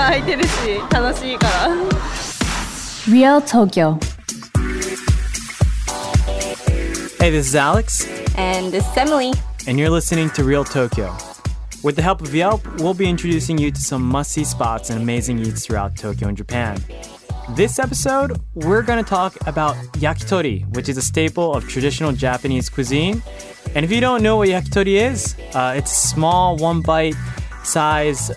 [0.00, 0.48] 開いてるし
[0.90, 1.68] 楽しいから
[3.08, 3.98] Real Tokyo.
[7.20, 9.32] Hey, this is Alex, and this is Emily
[9.68, 11.14] and you're listening to Real Tokyo.
[11.84, 15.00] With the help of Yelp, we'll be introducing you to some must see spots and
[15.00, 16.82] amazing eats throughout Tokyo and Japan.
[17.50, 22.68] This episode, we're going to talk about yakitori, which is a staple of traditional Japanese
[22.68, 23.22] cuisine.
[23.76, 27.14] And if you don't know what yakitori is, uh, it's small, one bite
[27.62, 28.32] size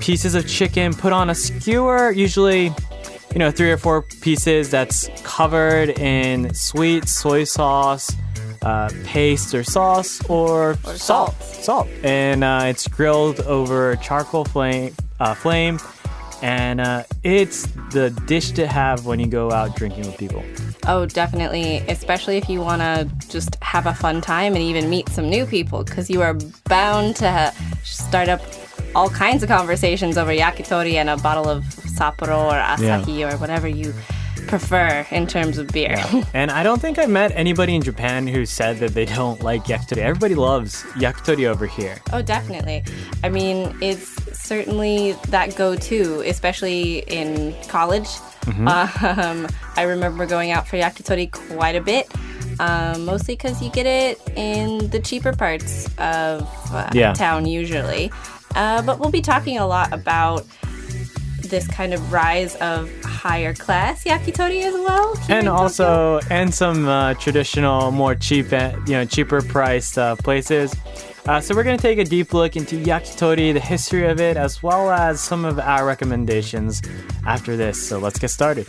[0.00, 2.72] pieces of chicken put on a skewer, usually,
[3.32, 8.14] you know, three or four pieces that's covered in sweet soy sauce,
[8.62, 11.34] uh, paste or sauce, or, salt.
[11.42, 11.88] Salt.
[12.02, 15.78] And uh, it's grilled over charcoal flame, uh, flame
[16.42, 20.44] and uh, it's the dish to have when you go out drinking with people.
[20.86, 25.08] oh definitely especially if you want to just have a fun time and even meet
[25.08, 28.40] some new people because you are bound to ha- start up
[28.96, 31.64] all kinds of conversations over yakitori and a bottle of
[31.98, 33.92] sapporo or asahi or whatever you
[34.52, 35.96] prefer in terms of beer
[36.40, 39.64] And I don't think I met anybody in Japan who said that they don't like
[39.64, 39.98] yakitori.
[39.98, 41.96] Everybody loves yakitori over here.
[42.12, 42.84] Oh, definitely.
[43.24, 44.06] I mean, it's
[44.48, 48.08] certainly that go to, especially in college.
[48.46, 52.06] Um, I remember going out for yakitori quite a bit,
[52.60, 57.12] um, mostly because you get it in the cheaper parts of uh, Yeah.
[57.14, 58.12] town usually.
[58.56, 60.44] Uh, but we'll be talking a lot about
[61.42, 65.16] this kind of rise of higher class yakitori as well.
[65.28, 70.74] And also, and some uh, traditional, more cheap, uh, you know, cheaper priced uh, places.
[71.26, 74.36] Uh, so we're going to take a deep look into yakitori, the history of it,
[74.36, 76.80] as well as some of our recommendations
[77.26, 77.88] after this.
[77.88, 78.66] So let's get started.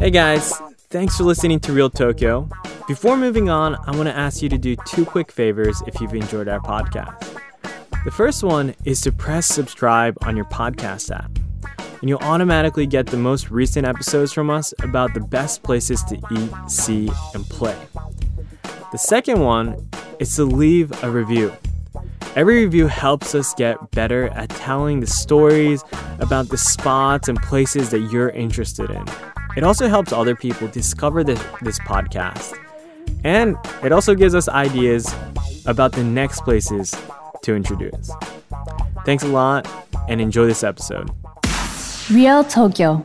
[0.00, 0.52] Hey guys,
[0.90, 2.48] thanks for listening to Real Tokyo.
[2.86, 6.12] Before moving on, I want to ask you to do two quick favors if you've
[6.12, 7.40] enjoyed our podcast.
[8.04, 11.30] The first one is to press subscribe on your podcast app,
[12.00, 16.16] and you'll automatically get the most recent episodes from us about the best places to
[16.30, 17.78] eat, see, and play.
[18.92, 21.54] The second one is to leave a review.
[22.36, 25.82] Every review helps us get better at telling the stories
[26.18, 29.06] about the spots and places that you're interested in.
[29.56, 32.58] It also helps other people discover this, this podcast.
[33.24, 35.12] And it also gives us ideas
[35.66, 36.94] about the next places
[37.42, 38.10] to introduce.
[39.04, 39.66] Thanks a lot
[40.08, 41.10] and enjoy this episode.
[42.10, 43.04] Real Tokyo.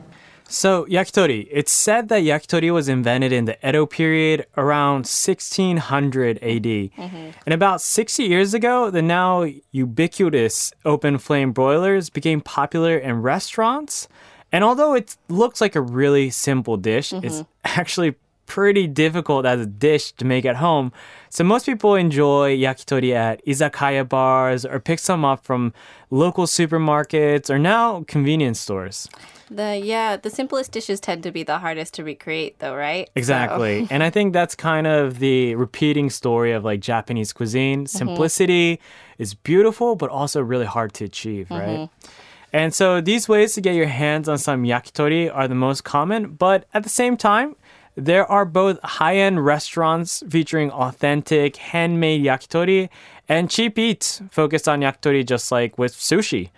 [0.51, 1.47] So, yakitori.
[1.51, 6.41] It's said that yakitori was invented in the Edo period around 1600 AD.
[6.41, 7.29] Mm-hmm.
[7.45, 14.07] And about 60 years ago, the now ubiquitous open flame broilers became popular in restaurants.
[14.51, 17.51] And although it looks like a really simple dish, it's mm-hmm.
[17.79, 18.15] actually
[18.49, 20.91] pretty difficult as a dish to make at home.
[21.29, 25.71] So most people enjoy yakitori at izakaya bars or pick some up from
[26.09, 29.07] local supermarkets or now convenience stores.
[29.51, 33.05] The yeah, the simplest dishes tend to be the hardest to recreate, though, right?
[33.07, 33.87] So- Exactly.
[33.91, 37.85] and I think that's kind of the repeating story of like Japanese cuisine.
[37.85, 37.97] Mm-hmm.
[37.97, 38.79] Simplicity
[39.19, 41.79] is beautiful, but also really hard to achieve, right?
[41.85, 42.09] Mm-hmm.
[42.51, 46.33] And so these ways to get your hands on some yakitori are the most common,
[46.33, 47.55] but at the same time,
[47.99, 52.89] there are both high end restaurants featuring authentic handmade yakitori
[53.27, 56.49] and cheap eats focused on yakitori, just like with sushi.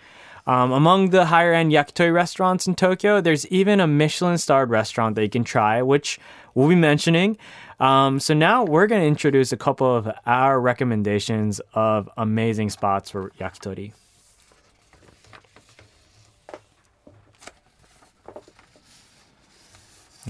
[0.46, 5.14] Um, among the higher end yakitori restaurants in Tokyo, there's even a Michelin starred restaurant
[5.14, 6.18] that you can try, which
[6.54, 7.36] we'll be mentioning.
[7.78, 13.10] Um, so now we're going to introduce a couple of our recommendations of amazing spots
[13.10, 13.92] for yakitori.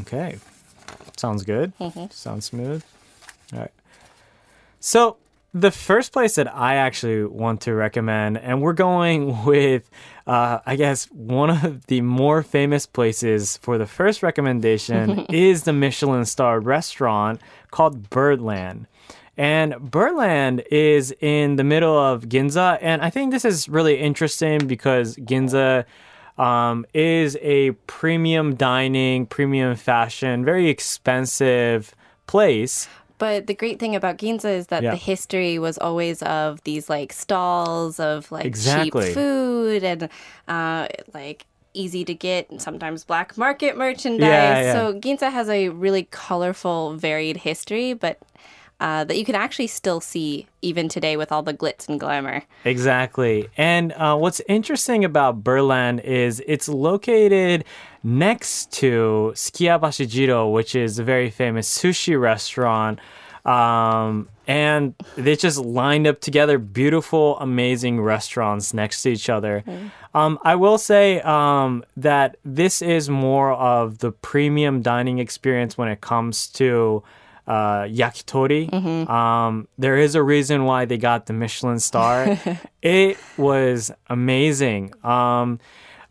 [0.00, 0.38] Okay,
[1.22, 1.72] sounds good.
[2.12, 2.82] Sounds smooth.
[3.52, 3.70] All right.
[4.80, 5.19] So
[5.54, 9.88] the first place that I actually want to recommend, and we're going with,
[10.26, 15.72] uh, I guess, one of the more famous places for the first recommendation is the
[15.72, 17.40] Michelin starred restaurant
[17.70, 18.88] called Birdland.
[19.36, 22.78] And Birdland is in the middle of Ginza.
[22.82, 25.84] And I think this is really interesting because Ginza
[26.38, 31.94] um, is a premium dining, premium fashion, very expensive
[32.26, 32.88] place.
[33.19, 34.90] But the great thing about Ginza is that Yeah.
[34.90, 39.06] the history was always of these like stalls of like Exactly.
[39.06, 40.08] cheap food and
[40.49, 44.28] uh, like easy to get and sometimes black market merchandise.
[44.28, 44.73] Yeah, yeah.
[44.73, 48.19] So Ginza has a really colorful, varied history, but
[48.82, 52.43] uh, that you can actually still see even today with all the glitz and glamour.
[52.64, 53.49] Exactly.
[53.56, 57.64] And uh, what's interesting about Birdland is it's located
[58.02, 62.99] next to Sukiyabashi Jiro, which is a very famous sushi restaurant.
[63.44, 69.62] Um, and they just lined up together beautiful, amazing restaurants next to each other.
[70.12, 75.88] Um, I will say um, that this is more of the premium dining experience when
[75.88, 77.05] it comes to
[77.46, 78.72] uh, yakitori.
[79.10, 82.38] Um, there is a reason why they got the Michelin star.
[82.82, 84.92] it was amazing.
[85.04, 85.58] Um,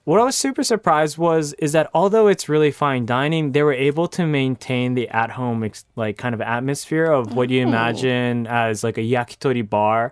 [0.04, 3.72] what I was super surprised was is that although it's really fine dining, they were
[3.72, 8.84] able to maintain the at-home ex- like kind of atmosphere of what you imagine as
[8.84, 10.12] like a yakitori bar.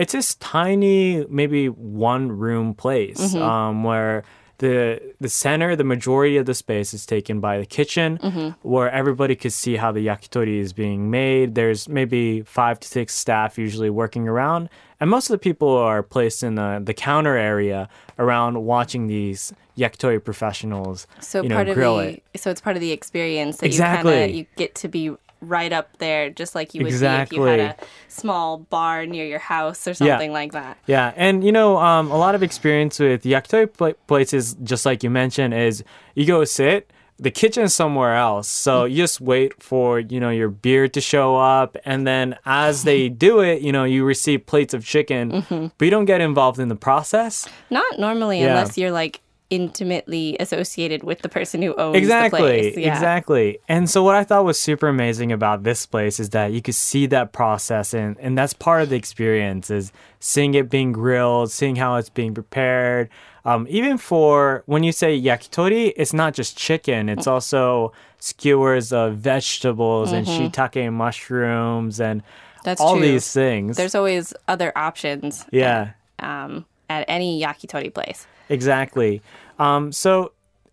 [0.00, 4.24] It's this tiny, maybe one-room place um, where
[4.60, 8.68] the the center, the majority of the space is taken by the kitchen, mm-hmm.
[8.68, 11.54] where everybody could see how the yakitori is being made.
[11.54, 14.68] There's maybe five to six staff usually working around,
[15.00, 19.52] and most of the people are placed in the the counter area around watching these
[19.76, 21.06] yakitori professionals.
[21.20, 22.22] So you know, part of the it.
[22.36, 25.72] so it's part of the experience that you kind of you get to be right
[25.72, 27.76] up there, just like you would be if you had a
[28.08, 30.76] small bar near your house or something like that.
[30.86, 35.02] Yeah, and you know, um, a lot of experience with yakitori pla- places, just like
[35.02, 35.82] you mentioned, is
[36.14, 36.90] you go sit.
[37.18, 41.36] The kitchen's somewhere else, so you just wait for you know your beer to show
[41.36, 45.44] up, and then as they do it, you know you receive plates of chicken,
[45.76, 47.46] but you don't get involved in the process.
[47.68, 48.48] Not normally, Yeah.
[48.56, 49.20] unless you're like
[49.50, 52.80] intimately associated with the person who owns the Exactly.
[52.82, 52.92] Yeah.
[52.94, 53.58] exactly.
[53.68, 56.76] And so what I thought was super amazing about this place is that you could
[56.76, 61.50] see that process and and that's part of the experience is seeing it being grilled,
[61.50, 63.08] seeing how it's being prepared.
[63.44, 69.16] Um, even for when you say yakitori, it's not just chicken, it's also skewers of
[69.16, 72.22] vegetables and shiitake mushrooms and
[72.64, 73.02] That's all true.
[73.02, 73.76] these things.
[73.76, 75.44] There's always other options.
[75.50, 75.92] yeah.
[76.18, 78.26] Um, at any yakitori place.
[78.50, 79.22] Exactly.
[79.58, 80.32] Um, so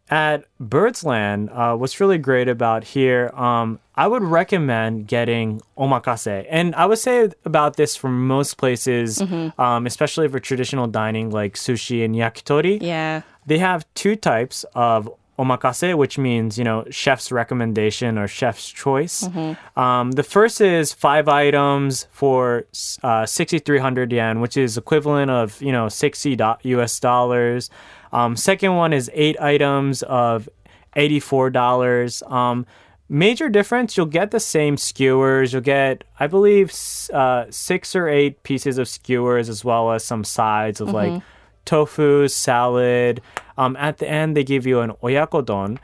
[0.10, 6.46] at Birdsland, uh, what's really great about here, um, I would recommend getting omakase.
[6.50, 9.22] And I would say about this for most places,
[9.58, 12.82] um, especially for traditional dining like sushi and yakitori.
[12.82, 13.22] Yeah.
[13.46, 19.28] They have two types of omakase, which means, you know, chef's recommendation or chef's choice.
[19.76, 22.66] Um, the first is five items for
[23.04, 27.70] uh, 6,300 yen, which is equivalent of, you know, 60 US dollars.
[28.12, 30.50] Um, second one is eight items of
[30.96, 32.32] $84.
[32.32, 32.66] Um,
[33.10, 35.54] major difference, you'll get the same skewers.
[35.54, 36.74] You'll get, I believe,
[37.14, 41.22] uh, six or eight pieces of skewers as well as some sides of like
[41.66, 43.22] tofu, salad.
[43.58, 45.80] Um, at the end, they give you an oyakodon.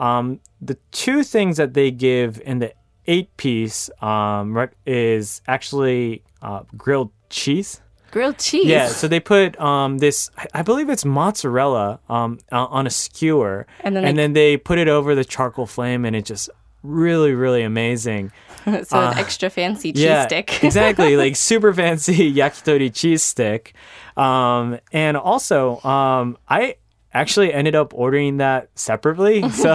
[0.00, 2.72] Um, the two things that they give in the
[3.06, 7.80] eight piece um, is actually uh, grilled cheese.
[8.12, 8.66] Grilled cheese.
[8.66, 13.66] Yeah, so they put um, this, I- believe it's mozzarella um, o- on a skewer,
[13.80, 16.48] And then they- they put it over the charcoal flame, and it just
[16.82, 18.30] really, really amazing.
[18.64, 20.62] so an extra fancy cheese uh, Yeah, stick.
[20.64, 23.74] exactly, like super fancy yakitori cheese stick.
[24.16, 26.76] Um, and also, um, I
[27.20, 29.42] actually ended up ordering that separately.
[29.64, 29.72] So,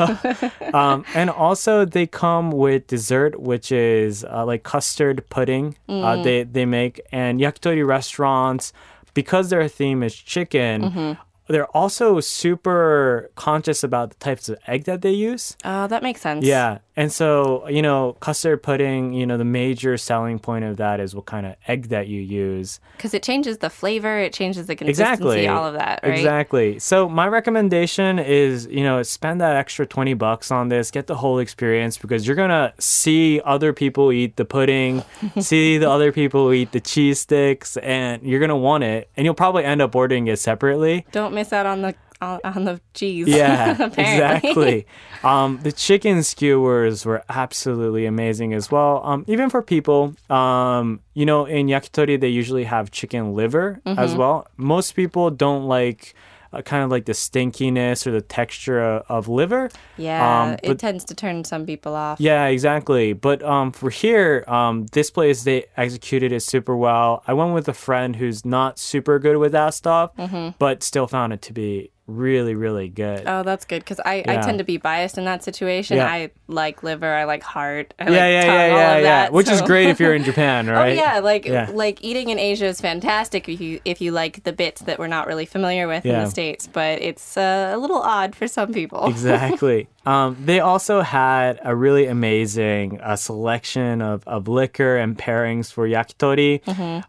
[0.73, 5.75] um, and also they come with dessert, which is uh, like custard pudding.
[5.89, 8.73] Uh, they they make and yakitori restaurants
[9.13, 11.17] because their theme is chicken.
[11.47, 15.57] They're also super conscious about the types of egg that they use.
[15.65, 16.45] Oh, that makes sense.
[16.45, 16.77] Yeah.
[16.97, 21.15] And so, you know, custard pudding, you know, the major selling point of that is
[21.15, 22.79] what kind of egg that you use.
[22.97, 25.47] Because it changes the flavor, it changes the consistency, Exactly.
[25.47, 26.13] all of that, right?
[26.13, 26.79] Exactly.
[26.79, 31.15] So my recommendation is, you know, spend that extra 20 bucks on this, get the
[31.15, 35.03] whole experience because you're going to see other people eat the pudding,
[35.39, 39.23] see the other people eat the cheese sticks and you're going to want it and
[39.25, 41.05] you'll probably end up ordering it separately.
[41.11, 43.27] Don't miss out on the on, on the cheese.
[43.27, 44.85] Yeah, exactly.
[45.23, 49.01] Um, the chicken skewers were absolutely amazing as well.
[49.05, 53.99] Um, even for people, um, you know, in yakitori they usually have chicken liver Mm-hmm.
[53.99, 54.47] as well.
[54.57, 56.15] Most people don't like
[56.53, 59.69] uh, kind of like the stinkiness or the texture of, of liver.
[59.95, 62.19] Yeah, Um, it tends to turn some people off.
[62.19, 63.13] Yeah, exactly.
[63.13, 67.23] But um, for here, um, this place they executed it super well.
[67.27, 70.11] I went with a friend who's not super good with that stuff,
[70.57, 73.23] but still found it to be really, really good.
[73.25, 75.97] Oh, that's good because I, I tend to be biased in that situation.
[75.97, 76.07] Yeah.
[76.07, 79.03] I like liver, I like heart, I yeah, like yeah, tongue, yeah, all yeah, of
[79.03, 79.23] yeah.
[79.23, 79.33] that.
[79.33, 80.91] Which is great if you're in Japan, right?
[80.91, 81.69] Oh yeah, like Yeah.
[81.73, 85.07] like eating in Asia is fantastic if you if you like the bits that we're
[85.07, 88.73] not really familiar with in the states, but it's uh, a little odd for some
[88.73, 89.07] people.
[89.21, 89.87] Exactly.
[90.05, 95.87] Um, they also had a really amazing uh, selection of, of liquor and pairings for
[95.87, 96.59] yakitori.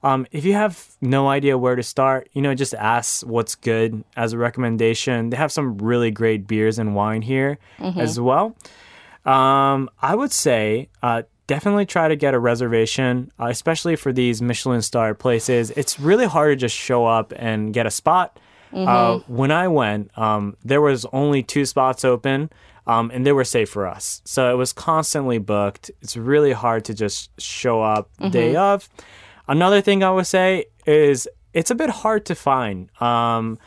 [0.04, 4.04] Um, if you have no idea where to start, you know, just ask what's good
[4.14, 5.30] as a recommendation.
[5.30, 7.58] They have some really great beers and wine here
[8.00, 8.56] as well.
[9.24, 14.42] Um, I would say uh, definitely try to get a reservation, uh, especially for these
[14.42, 15.70] Michelin star places.
[15.70, 18.38] It's really hard to just show up and get a spot.
[18.74, 22.48] Uh, when I went, um, there was only two spots open,
[22.86, 24.22] um, and they were safe for us.
[24.24, 25.90] So it was constantly booked.
[26.00, 28.88] It's really hard to just show up day of.
[29.48, 32.88] Another thing I would say is it's a bit hard to find.
[33.02, 33.58] Um,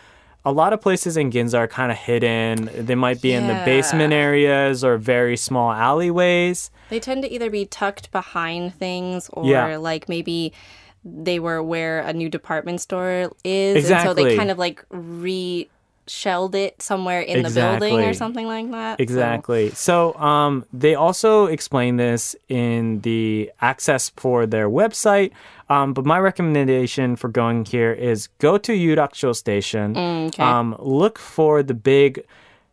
[0.43, 2.69] a lot of places in Ginza are kind of hidden.
[2.74, 6.69] They might be in the basement areas or very small alleyways.
[6.89, 9.77] They tend to either be tucked behind things or Yeah.
[9.77, 10.53] like maybe
[11.03, 13.89] they were where a new department store is.
[13.89, 15.67] And so they kind of like re
[16.07, 19.00] shelled it somewhere in the building or something like that.
[19.00, 19.71] Exactly.
[19.71, 25.31] So um, they also explain this in the access for their website.
[25.69, 29.95] Um, but my recommendation for going here is go to Yurakucho Station.
[29.95, 30.43] Mm, okay.
[30.43, 32.24] um, look for the big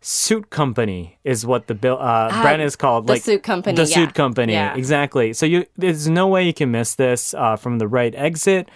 [0.03, 3.07] suit company is what the bill uh, brand is called.
[3.07, 3.95] The suit company, The yeah.
[3.95, 4.53] suit company.
[4.53, 4.75] Yeah.
[4.75, 5.33] Exactly.
[5.33, 8.69] So you there's no way you can miss this uh, from the right exit.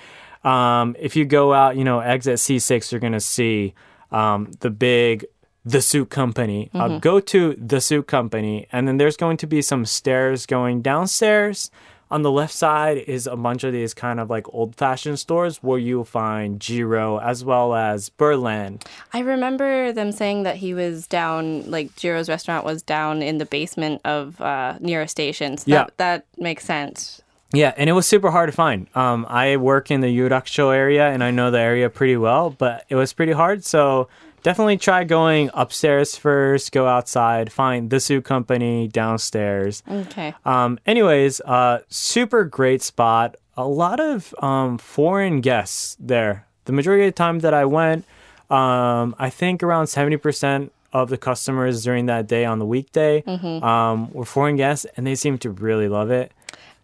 [0.44, 3.74] Um, if you go out, you know, exit C6, you're gonna see
[4.12, 5.26] um, the big
[5.64, 6.70] the suit company.
[6.72, 6.94] Mm-hmm.
[6.94, 10.80] Uh, go to the suit company, and then there's going to be some stairs going
[10.80, 11.70] downstairs.
[12.08, 15.56] On the left side is a bunch of these kind of like old fashioned stores
[15.60, 18.84] where you'll find Jiro as well as Birdland.
[19.12, 23.44] I remember them saying that he was down, like Jiro's restaurant was down in the
[23.44, 25.56] basement of uh, near a station.
[25.58, 25.76] So Yeah.
[25.86, 27.22] that, that makes sense.
[27.56, 28.86] Yeah, and it was super hard to find.
[28.94, 32.84] Um, I work in the Yurakucho area and I know the area pretty well, but
[32.88, 33.64] it was pretty hard.
[33.64, 34.08] So
[34.42, 39.82] definitely try going upstairs first, go outside, find the suit company downstairs.
[39.90, 40.34] Okay.
[40.44, 43.36] Um, anyways, uh, super great spot.
[43.56, 46.46] A lot of um, foreign guests there.
[46.66, 48.04] The majority of the time that I went,
[48.50, 53.64] um, I think around 70% of the customers during that day on the weekday Mm-hmm.
[53.64, 56.32] um, were foreign guests, and they seemed to really love it.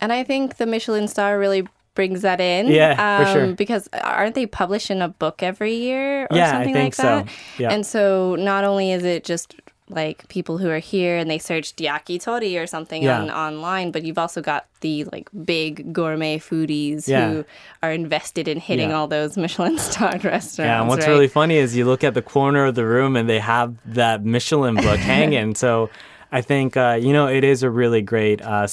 [0.03, 2.67] And I think the Michelin star really brings that in.
[2.69, 3.53] Yeah, for sure.
[3.55, 7.03] Because aren't they publishing a book every year or Yeah, I something think like so.
[7.03, 7.29] that?
[7.59, 7.71] Yeah.
[7.73, 9.55] And so not only is it just
[9.89, 13.21] like people who are here and they searched yakitori or something Yeah.
[13.21, 17.29] on online, but you've also got the like big gourmet foodies Yeah.
[17.31, 17.45] who
[17.83, 18.97] are invested in hitting Yeah.
[18.97, 20.59] all those Michelin starred restaurants.
[20.59, 21.13] Yeah, and what's right?
[21.13, 24.25] really funny is you look at the corner of the room and they have that
[24.25, 25.55] Michelin book hanging.
[25.55, 25.91] So
[26.33, 28.67] I think uh, you know it is a really great uh,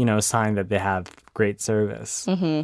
[0.00, 1.04] you know sign that they have
[1.38, 2.12] great service.
[2.32, 2.60] Mm-hmm.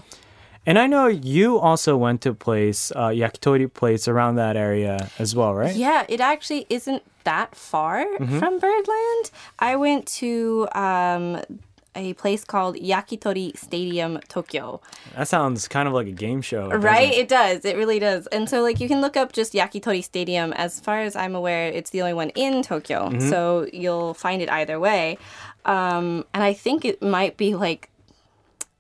[0.69, 5.31] And I know you also went to place, uh, yakitori place around that area as
[5.39, 5.77] well, right?
[5.77, 8.39] Yeah, it actually isn't that far Mm-hmm.
[8.41, 9.25] from Birdland.
[9.71, 11.25] I went to um,
[11.95, 14.81] a place called Yakitori Stadium Tokyo.
[15.17, 17.13] That sounds kind of like a game show, Right?
[17.13, 17.19] it?
[17.23, 17.65] It does.
[17.65, 18.27] It really does.
[18.35, 20.53] And so, like, you can look up just Yakitori Stadium.
[20.55, 23.01] As far as I'm aware, it's the only one in Tokyo.
[23.09, 23.31] Mm-hmm.
[23.31, 23.39] So
[23.73, 25.17] you'll find it either way.
[25.67, 27.91] Um, and I think it might be like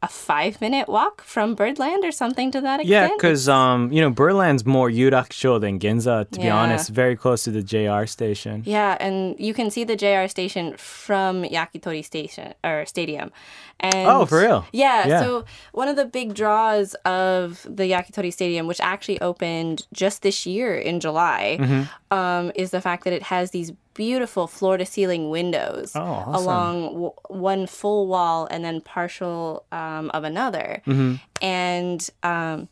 [0.02, 2.88] a five minute walk from Birdland or something to that extent.
[2.90, 6.31] Yeah, because um, you know, Birdland's more Yurakucho than Ginza.
[6.31, 8.62] To be honest, very close to the JR station.
[8.66, 13.33] Yeah, and you can see the JR station from Yakitori Station or Stadium.
[13.81, 14.66] And Oh, for real?
[14.73, 15.21] Yeah, Yeah.
[15.23, 20.47] So one of the big draws of the Yakitori Stadium, which actually opened just this
[20.47, 22.16] year in July, Mm-hmm.
[22.16, 26.34] um, is the fact that it has these beautiful floor-to-ceiling windows Oh, awesome.
[26.34, 31.14] along w- one full wall and then partial um, of another, Mm-hmm.
[31.42, 32.68] and um,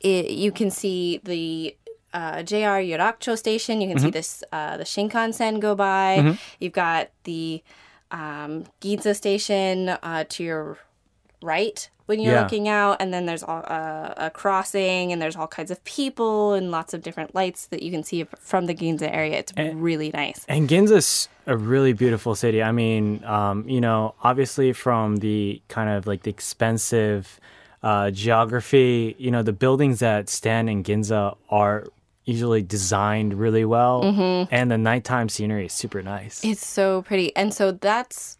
[0.00, 1.76] it, you can see the
[2.12, 3.80] uh, JR Yurakucho station.
[3.80, 4.06] You can Mm-hmm.
[4.06, 6.36] see this uh, the Shinkansen go by.
[6.60, 7.62] You've got the
[8.10, 10.78] um, Ginza station uh, to your
[11.42, 12.42] right when you're Yeah.
[12.42, 16.52] looking out, and then there's all, uh, a crossing, and there's all kinds of people
[16.52, 19.38] and lots of different lights that you can see from the Ginza area.
[19.38, 20.44] It's really nice.
[20.48, 22.62] And Ginza's a really beautiful city.
[22.62, 27.38] I mean, um, you know, obviously from the kind of like the expensive
[27.82, 31.84] uh, geography, you know, the buildings that stand in Ginza are
[32.24, 34.04] usually designed really well,
[34.50, 36.44] and the nighttime scenery is super nice.
[36.44, 38.38] It's so pretty, and so that's.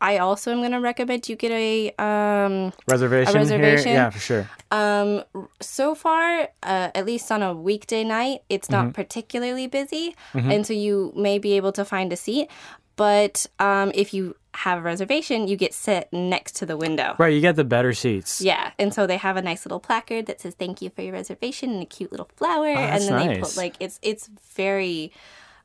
[0.00, 3.88] I also am going to recommend you get a um, reservation, A reservation?
[3.88, 4.50] here, yeah, for sure.
[4.70, 5.24] Um,
[5.60, 10.72] so far, uh, at least on a weekday night, it's not particularly busy, and so
[10.72, 12.48] you may be able to find a seat.
[12.96, 17.14] But um, if you have a reservation, you get sit next to the window.
[17.18, 18.42] Right, you get the better seats.
[18.42, 21.14] Yeah, and so they have a nice little placard that says "Thank you for your
[21.14, 23.54] reservation" and a cute little flower, that's and then they nice.
[23.54, 25.12] put like it's it's very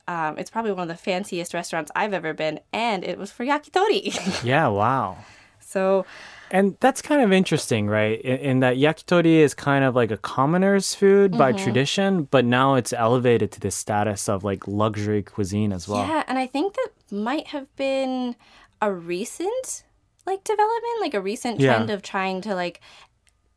[0.07, 3.43] Um, it's probably one of the fanciest restaurants I've ever been, and it was for
[3.45, 4.13] yakitori.
[4.43, 5.17] Yeah, wow.
[5.59, 6.05] so
[6.51, 8.21] And that's kind of interesting, right?
[8.21, 11.63] In, in that yakitori is kind of like a commoner's food by Mm-hmm.
[11.63, 16.05] tradition, but now it's elevated to the status of like luxury cuisine as well.
[16.05, 18.35] Yeah, and I think that might have been
[18.81, 19.83] a recent
[20.27, 21.77] like development, like a recent Yeah.
[21.77, 22.79] trend of trying to like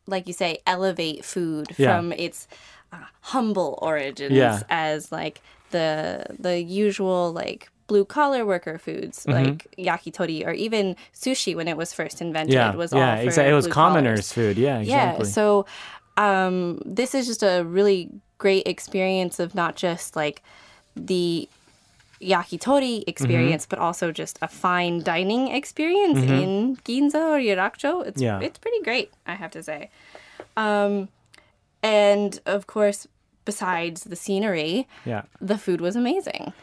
[0.07, 1.97] like you say elevate food Yeah.
[1.97, 2.47] from its
[2.91, 4.61] uh, humble origins Yeah.
[4.69, 9.43] as like the the usual like blue collar worker foods Mm-hmm.
[9.43, 13.51] like yakitori or even sushi when it was first invented Yeah, was yeah, all exactly.
[13.51, 14.33] It was commoners' collars.
[14.33, 14.57] food.
[14.57, 15.25] Yeah, exactly.
[15.27, 15.65] Yeah, so
[16.17, 20.41] um, this is just a really great experience of not just like
[20.95, 21.47] the
[22.21, 23.69] yakitori experience, Mm-hmm.
[23.69, 28.05] but also just a fine dining experience in Ginza or Yurakucho.
[28.05, 28.39] It's Yeah.
[28.41, 29.89] it's pretty great, I have to say.
[30.57, 31.07] Um,
[31.81, 33.07] and of course,
[33.49, 35.23] besides the scenery, yeah.
[35.41, 36.53] the food was amazing.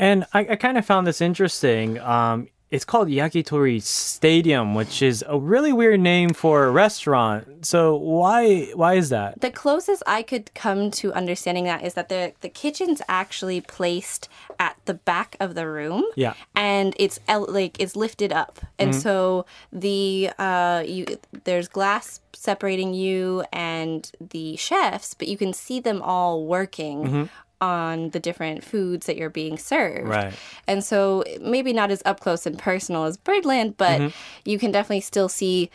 [0.00, 2.00] And I, I kind of found this interesting.
[2.00, 7.64] Um, it's called Yakitori Stadium, which is a really weird name for a restaurant.
[7.64, 9.40] So why why is that?
[9.40, 14.28] The closest I could come to understanding that is that the the kitchen's actually placed
[14.58, 16.02] at the back of the room.
[16.16, 16.34] Yeah.
[16.56, 21.06] And it's like it's lifted up, and so the uh you
[21.44, 27.30] there's glass separating you and the chefs, but you can see them all working.
[27.64, 30.08] On the different foods that you're being served.
[30.08, 30.34] Right.
[30.66, 34.12] And so maybe not as up close and personal as Birdland, but
[34.44, 35.70] you can definitely still see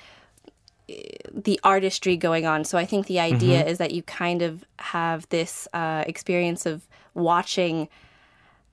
[1.34, 2.64] the artistry going on.
[2.64, 6.88] So I think the idea is that you kind of have this uh, experience of
[7.14, 7.90] watching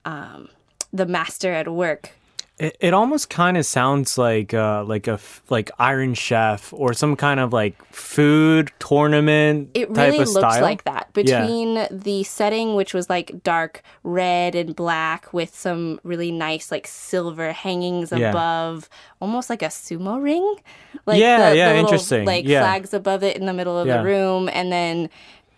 [0.05, 0.49] um,
[0.93, 2.11] the master at work.
[2.59, 7.15] It, it almost kind of sounds like uh, like a like Iron Chef or some
[7.15, 10.61] kind of like food tournament It type really of looks style.
[10.63, 11.41] like that Yeah.
[11.41, 16.87] between the setting, which was like dark red and black, with some really nice like
[16.87, 18.31] silver hangings Yeah.
[18.31, 18.89] above,
[19.21, 20.55] almost like a sumo ring.
[21.05, 22.25] Like Yeah, the, yeah, the little, interesting.
[22.25, 22.61] Like Yeah.
[22.61, 23.97] flags above it in the middle of Yeah.
[23.97, 25.09] the room, and then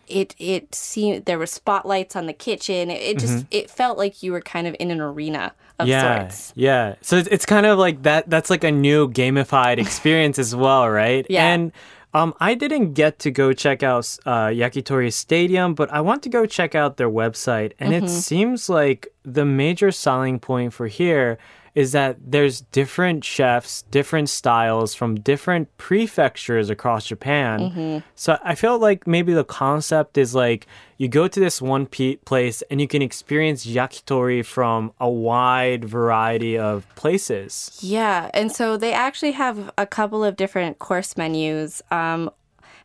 [0.09, 2.89] it it seemed there were spotlights on the kitchen.
[2.89, 5.89] It, it just it felt like you were kind of in an arena of Mm-hmm.
[5.91, 6.53] yeah, sorts.
[6.55, 6.95] yeah.
[7.01, 8.29] So it's, it's kind of like that.
[8.29, 11.25] That's like a new gamified experience as well, right?
[11.29, 11.47] Yeah.
[11.47, 11.71] And
[12.13, 16.29] um, I didn't get to go check out uh, Yakitori Stadium, but I want to
[16.29, 18.05] go check out their website, and Mm-hmm.
[18.05, 21.37] it seems like the major selling point for here
[21.79, 27.59] is that there's different chefs, different styles from different prefectures across Japan.
[27.61, 27.97] Mm-hmm.
[28.15, 32.17] So I feel like maybe the concept is like you go to this one pe-
[32.17, 37.79] place and you can experience yakitori from a wide variety of places.
[37.81, 41.81] Yeah, and so they actually have a couple of different course menus.
[41.91, 42.29] Um,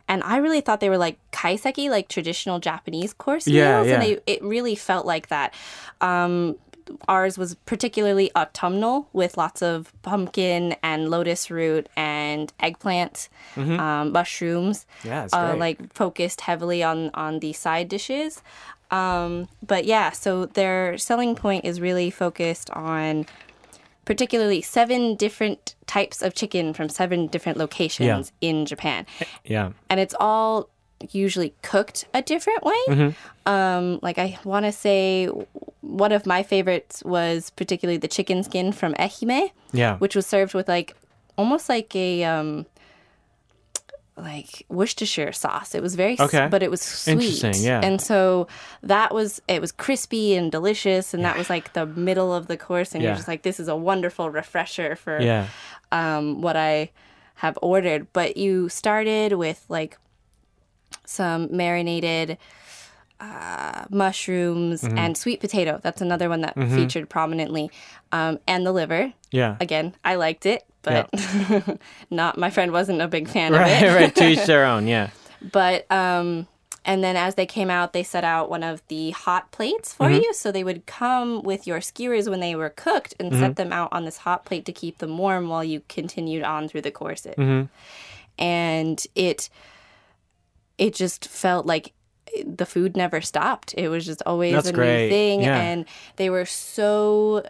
[0.07, 4.03] and I really thought they were like kaiseki, like traditional Japanese course Yeah, meals, and
[4.05, 5.53] they, it really felt like that.
[6.01, 6.55] Um,
[7.09, 14.87] ours was particularly autumnal with lots of pumpkin and lotus root and eggplant, um, mushrooms.
[15.01, 15.09] Mm-hmm.
[15.09, 18.43] Yeah, it's uh, like focused heavily on on the side dishes.
[18.91, 23.27] Um, but yeah, so their selling point is really focused on
[24.05, 29.07] particularly seven different types of chicken from seven different locations in Japan.
[29.45, 29.73] Yeah.
[29.89, 30.69] And it's all
[31.11, 32.81] usually cooked a different way.
[32.89, 33.49] Mm-hmm.
[33.51, 35.27] Um, like I want to say
[35.81, 39.99] one of my favorites was particularly the chicken skin from Ehime, Yeah.
[39.99, 40.95] which was served with like
[41.37, 42.67] almost like a um
[44.17, 45.75] like Worcestershire sauce.
[45.75, 46.47] It was very, Okay.
[46.49, 47.43] but it was sweet.
[47.59, 47.81] Yeah.
[47.83, 48.47] And so
[48.83, 52.57] that was it was crispy and delicious, and that was like the middle of the
[52.57, 53.11] course, and Yeah.
[53.11, 55.49] you're just like, this is a wonderful refresher for Yeah.
[55.91, 56.91] um, what I
[57.37, 58.07] have ordered.
[58.13, 59.99] But you started with like
[61.07, 62.39] some marinated
[63.21, 64.99] uh, mushrooms Mm-hmm.
[64.99, 65.81] and sweet potato.
[65.83, 67.71] That's another one that featured prominently,
[68.13, 69.13] um, and the liver.
[69.31, 69.57] Yeah.
[69.61, 71.09] Again, I liked it, but
[72.11, 73.95] not my friend wasn't a big fan Right, of it.
[73.95, 74.15] right.
[74.17, 74.87] To each their own.
[74.89, 75.11] Yeah.
[75.53, 76.49] But um,
[76.85, 80.07] and then as they came out, they set out one of the hot plates for
[80.09, 80.23] Mm-hmm.
[80.23, 80.35] you.
[80.35, 83.41] So they would come with your skewers when they were cooked and Mm-hmm.
[83.41, 86.69] set them out on this hot plate to keep them warm while you continued on
[86.69, 87.35] through the courses.
[87.37, 87.67] Mm-hmm.
[88.39, 89.49] And it
[90.79, 91.93] it just felt like
[92.45, 93.75] the food never stopped.
[93.77, 95.05] It was just always That's a great.
[95.05, 95.61] new thing, Yeah.
[95.61, 95.85] and
[96.17, 97.45] they were so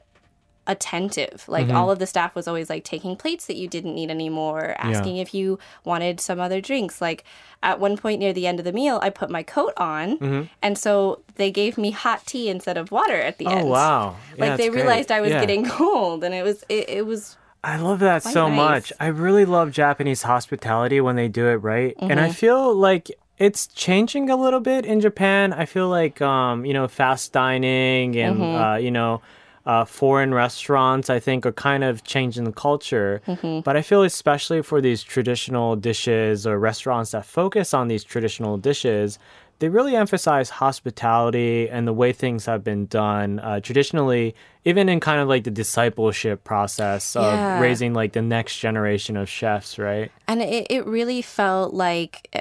[0.66, 1.44] attentive.
[1.46, 1.76] Like Mm-hmm.
[1.76, 5.18] all of the staff was always like taking plates that you didn't need anymore, asking
[5.18, 7.00] if you wanted some other drinks.
[7.02, 7.24] Like
[7.62, 10.42] at one point near the end of the meal, I put my coat on, Mm-hmm.
[10.62, 13.68] and so they gave me hot tea instead of water at the Oh end.
[13.68, 14.16] wow.
[14.36, 14.82] Yeah, Like they great.
[14.84, 15.40] realized I was Yeah.
[15.40, 18.56] getting cold, and it was it, it was I love that so nice.
[18.56, 18.92] much.
[19.00, 21.94] I really love Japanese hospitality when they do it right.
[21.98, 22.30] And Mm-hmm.
[22.30, 25.52] I feel like it's changing a little bit in Japan.
[25.52, 28.62] I feel like um, you know, fast dining and Mm-hmm.
[28.62, 29.22] uh, you know,
[29.66, 31.08] uh, foreign restaurants.
[31.08, 33.22] I think are kind of changing the culture.
[33.26, 33.60] Mm-hmm.
[33.60, 38.58] But I feel especially for these traditional dishes or restaurants that focus on these traditional
[38.58, 39.18] dishes.
[39.60, 45.00] They really emphasize hospitality and the way things have been done uh, traditionally, even in
[45.00, 47.60] kind of like the discipleship process of Yeah.
[47.60, 50.10] raising like the next generation of chefs, right?
[50.28, 52.40] and it, it really felt like eh,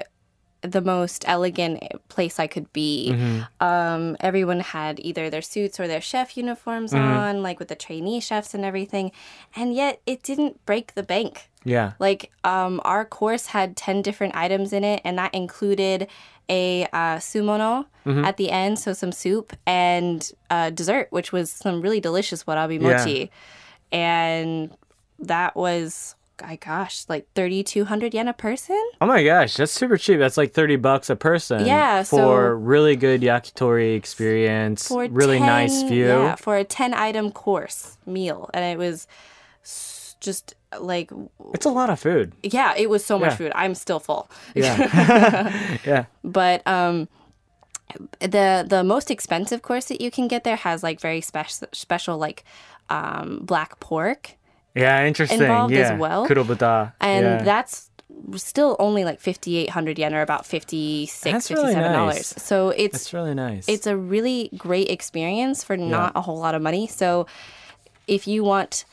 [0.61, 3.13] the most elegant place I could be.
[3.59, 8.21] Um, everyone had either their suits or their chef uniforms on, like with the trainee
[8.21, 9.11] chefs and everything,
[9.57, 11.49] and yet it didn't break the bank.
[11.65, 11.93] Yeah.
[11.99, 16.07] Like um, our course had 10 different items in it, and that included
[16.49, 21.81] a uh, suimono at the end, so some soup, and uh, dessert, which was some
[21.81, 22.97] really delicious warabi Yeah.
[22.97, 23.31] mochi.
[23.91, 24.75] And
[25.19, 28.81] that was, my gosh, like 3,200 yen a person?
[28.99, 30.19] Oh my gosh, that's super cheap.
[30.19, 31.65] That's like 30 bucks a person.
[31.65, 36.07] Yeah, For so- really good yakitori experience, For really 10 nice view.
[36.07, 38.49] Yeah, for a 10 item course meal.
[38.53, 39.07] And it was
[40.23, 41.11] just like,
[41.53, 42.33] It's a lot of food.
[42.41, 43.35] yeah, it was so much Yeah.
[43.37, 43.51] food.
[43.55, 44.29] I'm still full.
[44.55, 45.77] Yeah.
[45.85, 46.05] yeah.
[46.23, 47.07] but um
[48.19, 52.17] the the most expensive course that you can get there has like very special special
[52.17, 52.43] like
[52.89, 54.35] um black pork
[54.75, 55.41] Yeah, interesting.
[55.41, 55.97] Involved as yeah.
[55.97, 56.25] well.
[56.27, 56.93] Kurobuta.
[56.99, 57.43] and yeah.
[57.43, 57.91] that's
[58.37, 62.43] still only like 5800 yen or about 56 That's 57 really dollars nice.
[62.43, 63.67] so it's That's really nice.
[63.67, 67.27] it's a really great experience for not a whole lot of money so
[68.07, 68.85] if you want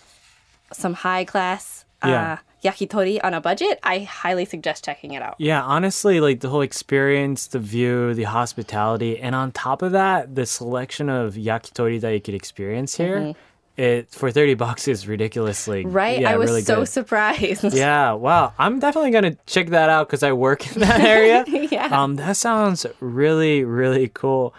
[0.72, 2.32] some high class Yeah.
[2.32, 2.36] uh,
[2.68, 6.60] yakitori on a budget i highly suggest checking it out Yeah, honestly, like the whole
[6.62, 12.12] experience, the view, the hospitality, and on top of that, the selection of yakitori that
[12.12, 13.34] you could experience here,
[13.78, 15.92] it for 30 bucks is ridiculously Mm-hmm.
[15.96, 16.88] right yeah, i was really so good.
[16.88, 18.52] surprised Yeah, wow.
[18.58, 21.44] I'm definitely going to check that out because I work in that area.
[21.70, 21.86] Yeah.
[22.02, 24.52] Um, that sounds really, really cool.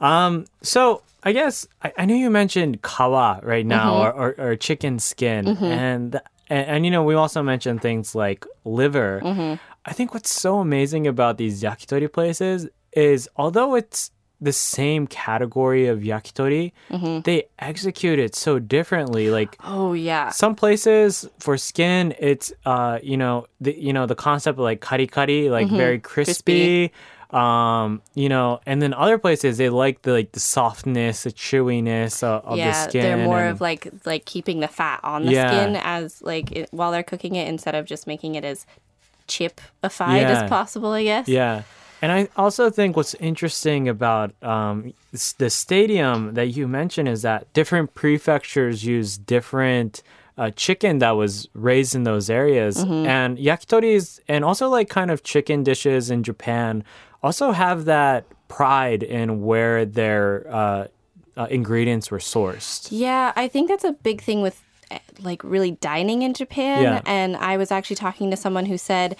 [0.00, 4.18] Um, so I guess I, I know you mentioned kawa right now Mm-hmm.
[4.20, 5.48] or, or, or chicken skin.
[5.48, 9.20] And, and, and, you know, we also mentioned things like liver.
[9.24, 9.54] Mm-hmm.
[9.84, 15.88] I think what's so amazing about these yakitori places is although it's the same category
[15.88, 17.20] of yakitori, Mm-hmm.
[17.22, 19.30] they execute it so differently.
[19.30, 24.14] Like, oh yeah some places for skin it's uh you know the you know the
[24.14, 26.92] concept of like kari kari like very crispy,
[27.30, 32.22] um you know and then other places they like the like the softness the chewiness
[32.22, 35.26] of, of the yeah, skin they're more and- of like like keeping the fat on
[35.26, 35.50] the Yeah.
[35.50, 38.64] skin as like it, while they're cooking it instead of just making it as
[39.26, 40.42] chipified Yeah.
[40.42, 40.92] as possible.
[40.92, 41.28] I guess.
[41.28, 41.62] Yeah.
[42.00, 44.94] And I also think what's interesting about um,
[45.38, 50.02] the stadium that you mentioned is that different prefectures use different
[50.36, 52.78] uh, chicken that was raised in those areas.
[52.78, 56.84] And yakitoris and also like kind of chicken dishes in Japan
[57.22, 60.86] also have that pride in where their uh,
[61.36, 62.88] uh, ingredients were sourced.
[62.90, 66.82] Yeah, I think that's a big thing with eh, like really dining in Japan.
[66.82, 67.02] Yeah.
[67.06, 69.16] And I was actually talking to someone who said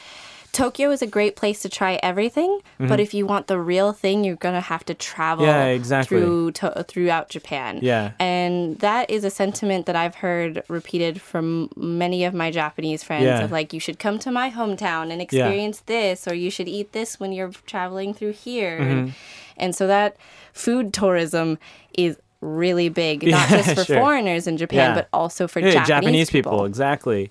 [0.53, 4.25] Tokyo is a great place to try everything, but if you want the real thing,
[4.25, 5.55] you're gonna have to travel Mm-hmm.
[5.55, 6.19] Yeah, exactly.
[6.21, 7.79] through to, throughout Japan.
[7.83, 8.13] Yeah.
[8.19, 13.25] and that is a sentiment that I've heard repeated from many of my Japanese friends
[13.25, 13.45] Yeah.
[13.45, 16.93] of like, you should come to my hometown and experience this, or you should eat
[16.93, 18.81] this when you're traveling through here.
[18.81, 19.11] Mm-hmm.
[19.59, 20.17] And, so that
[20.53, 21.59] food tourism
[21.97, 23.97] is really big, not Yeah, just for sure.
[24.01, 24.95] foreigners in Japan, Yeah.
[24.95, 26.65] but also for Yeah, Japanese, people.
[26.65, 27.31] exactly.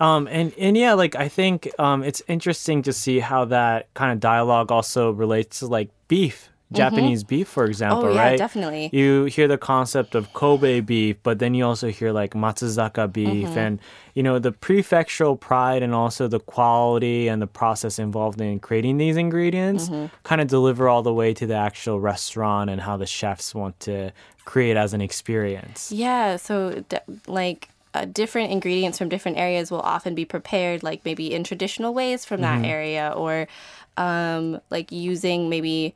[0.00, 4.12] Um, and and yeah, like I think um, it's interesting to see how that kind
[4.12, 8.10] of dialogue also relates to like beef, Japanese beef, for example, Mm-hmm.
[8.12, 8.38] Oh, yeah, right?
[8.38, 8.90] definitely.
[8.92, 13.48] You hear the concept of Kobe beef, but then you also hear like Matsuzaka beef,
[13.48, 13.58] Mm-hmm.
[13.58, 13.80] and
[14.14, 18.98] you know the prefectural pride and also the quality and the process involved in creating
[18.98, 20.06] these ingredients Mm-hmm.
[20.22, 23.80] kind of deliver all the way to the actual restaurant and how the chefs want
[23.80, 24.12] to
[24.44, 25.90] create as an experience.
[25.90, 26.84] Yeah, so
[27.26, 31.94] like uh, different ingredients from different areas will often be prepared, like maybe in traditional
[31.94, 32.62] ways from Mm-hmm.
[32.62, 33.48] that area, or
[33.96, 35.94] um, like using maybe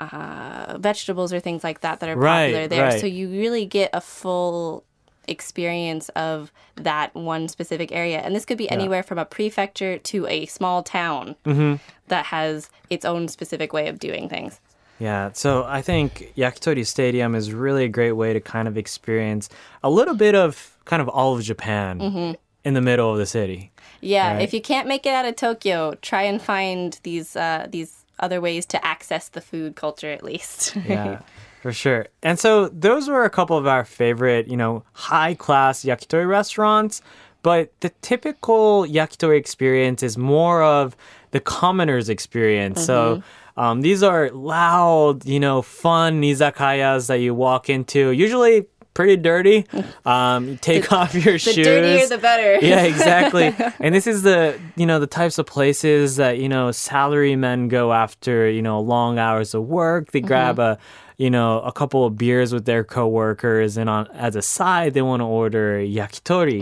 [0.00, 2.82] uh, vegetables or things like that that are Right, popular there.
[2.90, 3.00] right.
[3.00, 4.84] So you really get a full
[5.28, 8.18] experience of that one specific area.
[8.18, 11.76] And this could be anywhere from a prefecture to a small town Mm-hmm.
[12.08, 14.60] that has its own specific way of doing things.
[14.98, 19.48] Yeah, so I think Yakitori Stadium is really a great way to kind of experience
[19.82, 22.32] a little bit of kind of all of Japan Mm-hmm.
[22.64, 23.72] in the middle of the city.
[24.00, 24.42] Yeah, Right.
[24.42, 28.40] if you can't make it out of Tokyo, try and find these uh, these other
[28.40, 30.76] ways to access the food culture at least.
[30.88, 31.20] Yeah,
[31.62, 32.06] for sure.
[32.22, 37.02] And so those were a couple of our favorite, you know, high class yakitori restaurants.
[37.44, 40.96] But the typical yakitori experience is more of
[41.30, 42.82] the commoner's experience.
[42.82, 43.22] So
[43.58, 48.12] um, these are loud, you know, fun izakayas that you walk into.
[48.12, 49.66] Usually pretty dirty.
[50.06, 51.56] Um, you take off your The shoes.
[51.56, 52.54] The dirtier, the better.
[52.66, 53.54] yeah, exactly.
[53.80, 57.68] and this is the you know the types of places that you know salary men
[57.68, 58.50] go after.
[58.50, 60.12] You know, long hours of work.
[60.12, 60.78] They grab a
[61.16, 65.02] you know a couple of beers with their coworkers, and on as a side they
[65.02, 66.60] want to order yakitori.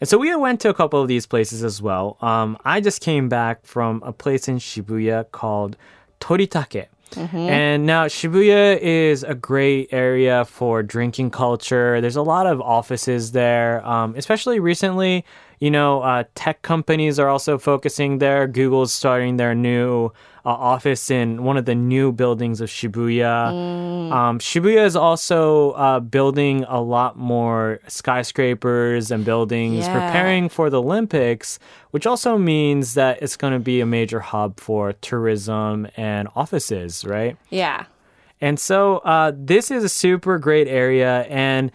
[0.00, 2.16] And so we went to a couple of these places as well.
[2.20, 5.76] Um, I just came back from a place in Shibuya called
[6.20, 6.86] Toritake.
[7.50, 12.00] And now Shibuya is a great area for drinking culture.
[12.00, 15.24] There's a lot of offices there, um, especially recently.
[15.58, 18.46] You know, uh, tech companies are also focusing there.
[18.46, 20.06] Google's starting their new
[20.44, 23.48] uh, office in one of the new buildings of Shibuya.
[24.12, 29.92] Um, Shibuya is also uh, building a lot more skyscrapers and buildings, Yeah.
[29.92, 31.58] preparing for the Olympics,
[31.90, 37.04] which also means that it's going to be a major hub for tourism and offices,
[37.04, 37.36] right?
[37.50, 37.86] Yeah.
[38.40, 41.22] And so uh, this is a super great area.
[41.30, 41.72] And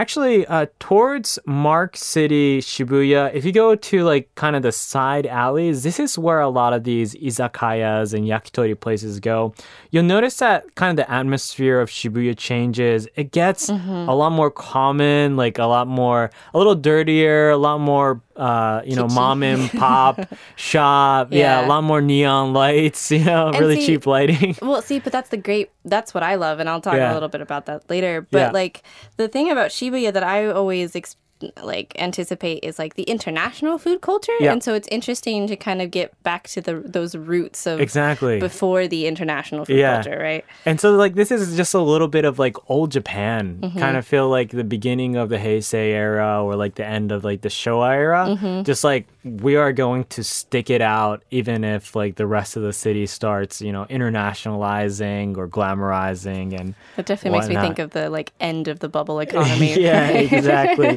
[0.00, 5.26] actually, uh, towards Mark City, Shibuya, if you go to like kind of the side
[5.26, 9.54] alleys, this is where a lot of these izakayas and yakitori places go.
[9.90, 13.08] You'll notice that kind of the atmosphere of Shibuya changes.
[13.16, 13.70] It gets
[14.08, 18.20] a lot more common, like a lot more, a little dirtier, a lot more.
[18.36, 20.20] Uh, you know, mom and pop
[20.56, 21.28] shop.
[21.32, 21.64] Yeah.
[21.64, 23.10] a lot more neon lights.
[23.16, 24.56] You know, really see- cheap lighting.
[24.62, 25.70] Well, see, but that's the great.
[25.84, 27.12] That's what I love, and I'll talk Yeah.
[27.12, 28.26] a little bit about that later.
[28.30, 28.50] But Yeah.
[28.50, 28.82] like
[29.16, 31.16] the thing about Shibuya that I always ex-
[31.62, 34.52] like anticipate is like the international food culture, Yeah.
[34.52, 38.38] and so it's interesting to kind of get back to the those roots of Exactly.
[38.40, 40.02] before the international food Yeah.
[40.02, 40.44] culture, right?
[40.64, 43.58] And so, like, this is just a little bit of like old Japan.
[43.60, 43.78] Mm-hmm.
[43.78, 47.22] Kind of feel like the beginning of the Heisei era or like the end of
[47.24, 48.26] like the Showa era.
[48.28, 48.62] Mm-hmm.
[48.62, 52.62] Just like we are going to stick it out, even if like the rest of
[52.62, 57.90] the city starts, you know, internationalizing or glamorizing and that definitely makes me think of
[57.90, 59.78] the like end of the bubble economy.
[59.80, 60.96] yeah, exactly.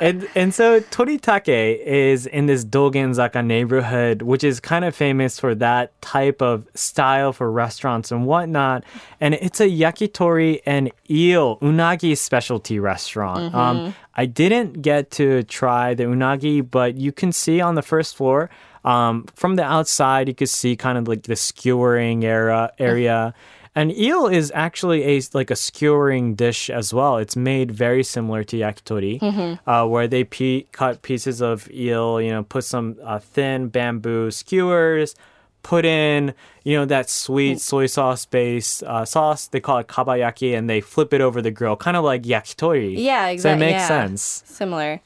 [0.00, 5.54] And and so Toritake is in this Dogenzaka neighborhood, which is kind of famous for
[5.56, 8.84] that type of style for restaurants and whatnot.
[9.20, 13.54] And it's a yakitori and eel unagi specialty restaurant.
[13.54, 18.16] Um, I didn't get to try the unagi, but you can see on the first
[18.16, 18.50] floor.
[18.84, 23.34] Um, from the outside, you could see kind of like the skewering era area.
[23.78, 27.16] And eel is actually a like a skewering dish as well.
[27.18, 29.22] It's made very similar to yakitori,
[29.68, 34.32] uh, where they pe- cut pieces of eel, you know, put some uh, thin bamboo
[34.32, 35.14] skewers,
[35.62, 39.46] put in, you know, that sweet soy sauce based uh, sauce.
[39.46, 42.96] They call it kabayaki, and they flip it over the grill, kind of like yakitori.
[42.98, 43.38] Yeah, exactly.
[43.38, 43.86] So it makes yeah.
[43.86, 44.42] sense.
[44.46, 45.00] Similar.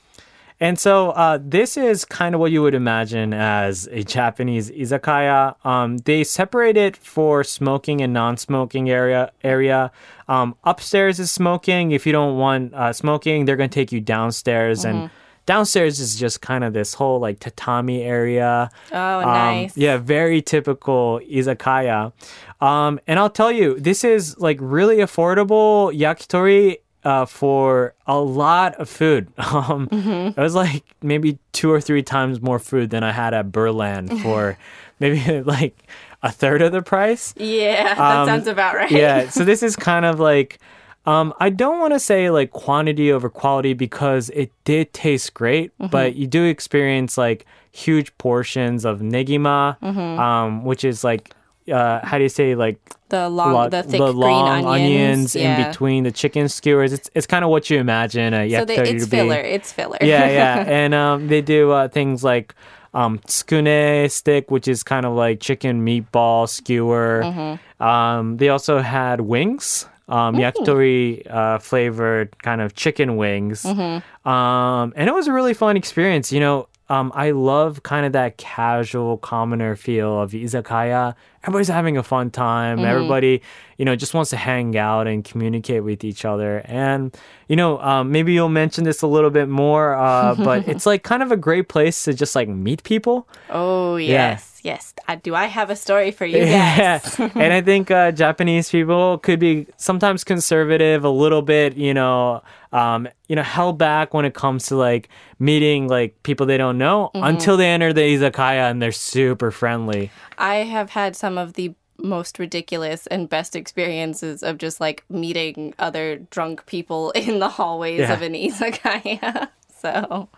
[0.63, 5.57] And so uh, this is kind of what you would imagine as a Japanese izakaya.
[5.67, 9.33] Um, they separate it for smoking and non-smoking area.
[9.43, 9.91] Area
[10.29, 11.91] um, upstairs is smoking.
[11.91, 15.11] If you don't want uh, smoking, they're going to take you downstairs and.
[15.45, 18.71] Downstairs is just kind of this whole like tatami area.
[18.93, 19.77] Oh, Um, nice.
[19.77, 22.13] Yeah, very typical izakaya.
[22.61, 28.75] Um, and I'll tell you, this is like really affordable yakitori uh, for a lot
[28.77, 29.29] of food.
[29.39, 30.39] Um, Mm-hmm.
[30.39, 34.21] It was like maybe two or three times more food than I had at Birdland
[34.23, 34.57] for
[35.01, 35.77] maybe like
[36.23, 37.35] a third of the price.
[37.37, 38.91] Yeah, that Um, sounds about right.
[38.91, 40.59] Yeah, so this is kind of like
[41.05, 45.77] um, I don't want to say like quantity over quality because it did taste great,
[45.79, 45.91] Mm-hmm.
[45.91, 50.21] but you do experience like huge portions of negima, Mm-hmm.
[50.21, 51.35] um, which is like
[51.71, 55.37] uh, how do you say like the long, lo- the thick the green long onions,
[55.37, 55.69] in yeah.
[55.69, 56.93] between the chicken skewers.
[56.93, 59.17] It's it's kind of what you imagine a So they, it's be.
[59.19, 59.37] filler.
[59.39, 59.99] It's filler.
[60.01, 62.55] Yeah, yeah, and um, they do uh, things like
[62.95, 67.23] um, tsukune stick, which is kind of like chicken meatball skewer.
[67.25, 67.83] Mm-hmm.
[67.83, 69.87] Um, they also had wings.
[70.09, 74.29] Um, yakitori uh, flavored kind of chicken wings, Mm-hmm.
[74.29, 76.33] um, and it was a really fun experience.
[76.33, 81.15] You know, um, I love kind of that casual commoner feel of izakaya.
[81.45, 82.79] Everybody's having a fun time.
[82.79, 82.87] Mm-hmm.
[82.87, 83.43] Everybody,
[83.79, 86.63] you know, just wants to hang out and communicate with each other.
[86.67, 87.17] And
[87.49, 91.03] you know, um, maybe you'll mention this a little bit more, uh, but it's like
[91.03, 93.29] kind of a great place to just like meet people.
[93.51, 94.95] Oh yes, yes.
[95.09, 97.19] Uh, do I have a story for you Yeah, guys?
[97.35, 102.43] and I think uh, Japanese people could be sometimes conservative, a little bit, you know,
[102.73, 106.79] um, you know, held back when it comes to like meeting like people they don't
[106.79, 107.27] know Mm-hmm.
[107.27, 110.11] until they enter the izakaya and they're super friendly.
[110.39, 115.73] I have had some of the most ridiculous and best experiences of just like meeting
[115.79, 118.13] other drunk people in the hallways Yeah.
[118.13, 119.49] of an izakaya.
[119.83, 120.29] So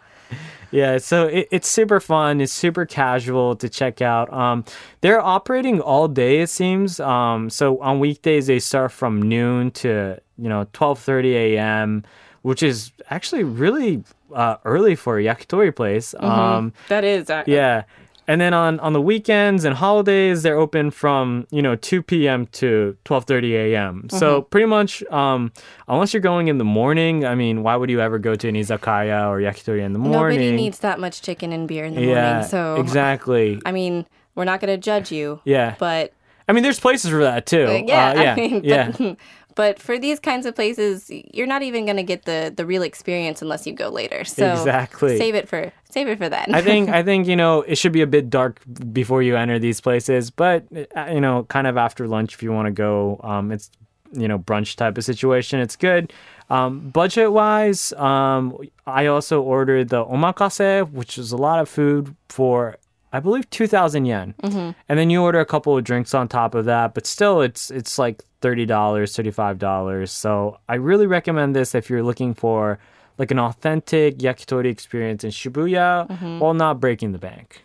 [0.71, 2.41] Yeah, so it, it's super fun.
[2.41, 4.33] It's super casual to check out.
[4.33, 4.65] Um,
[5.03, 6.99] they're operating all day, it seems.
[6.99, 12.05] Um, so on weekdays they start from noon to you know twelve thirty a.m.,
[12.41, 14.03] which is actually really
[14.35, 16.15] uh, early for a yakitori place.
[16.19, 17.29] Um, That is.
[17.29, 17.85] Uh, yeah.
[18.27, 22.47] And then on, on the weekends and holidays, they're open from you know 2 p.m.
[22.47, 24.09] to 12:30 a.m.
[24.09, 25.53] So pretty much, um,
[25.89, 28.55] unless you're going in the morning, I mean, why would you ever go to an
[28.55, 30.39] izakaya or yakitori in the morning?
[30.39, 32.49] Nobody needs that much chicken and beer in the yeah, morning.
[32.49, 33.61] So exactly.
[33.67, 35.41] I mean, we're not going to judge you.
[35.45, 35.75] Yeah.
[35.79, 36.13] But
[36.49, 37.67] I mean, there's places for that too.
[37.67, 39.15] uh, yeah, Uh, yeah, I mean, yeah.
[39.55, 42.83] But, for these kinds of places, you're not even going to get the the real
[42.83, 44.25] experience unless you go later.
[44.25, 45.19] So Exactly.
[45.19, 46.55] save it for save it for then.
[46.55, 48.61] I think I think you know it should be a bit dark
[48.93, 50.65] before you enter these places, but
[50.97, 53.21] uh, you know, kind of after lunch if you want to go.
[53.23, 53.71] Um, it's
[54.13, 55.61] you know brunch type of situation.
[55.61, 56.13] It's good.
[56.51, 62.15] Um, budget wise, um, I also ordered the omakase, which is a lot of food
[62.29, 62.77] for.
[63.13, 66.55] I believe two thousand yen, and then you order a couple of drinks on top
[66.57, 66.95] of that.
[66.95, 70.13] But still, it's it's like thirty dollars, thirty five dollars.
[70.13, 72.79] So I really recommend this if you're looking for
[73.17, 77.65] like an authentic yakitori experience in Shibuya while not breaking the bank.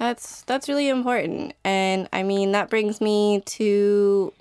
[0.00, 4.32] That's that's really important, and I mean that brings me to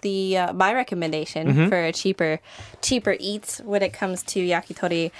[0.00, 2.40] the uh, my recommendation for a cheaper
[2.80, 5.10] cheaper eats when it comes to yakitori,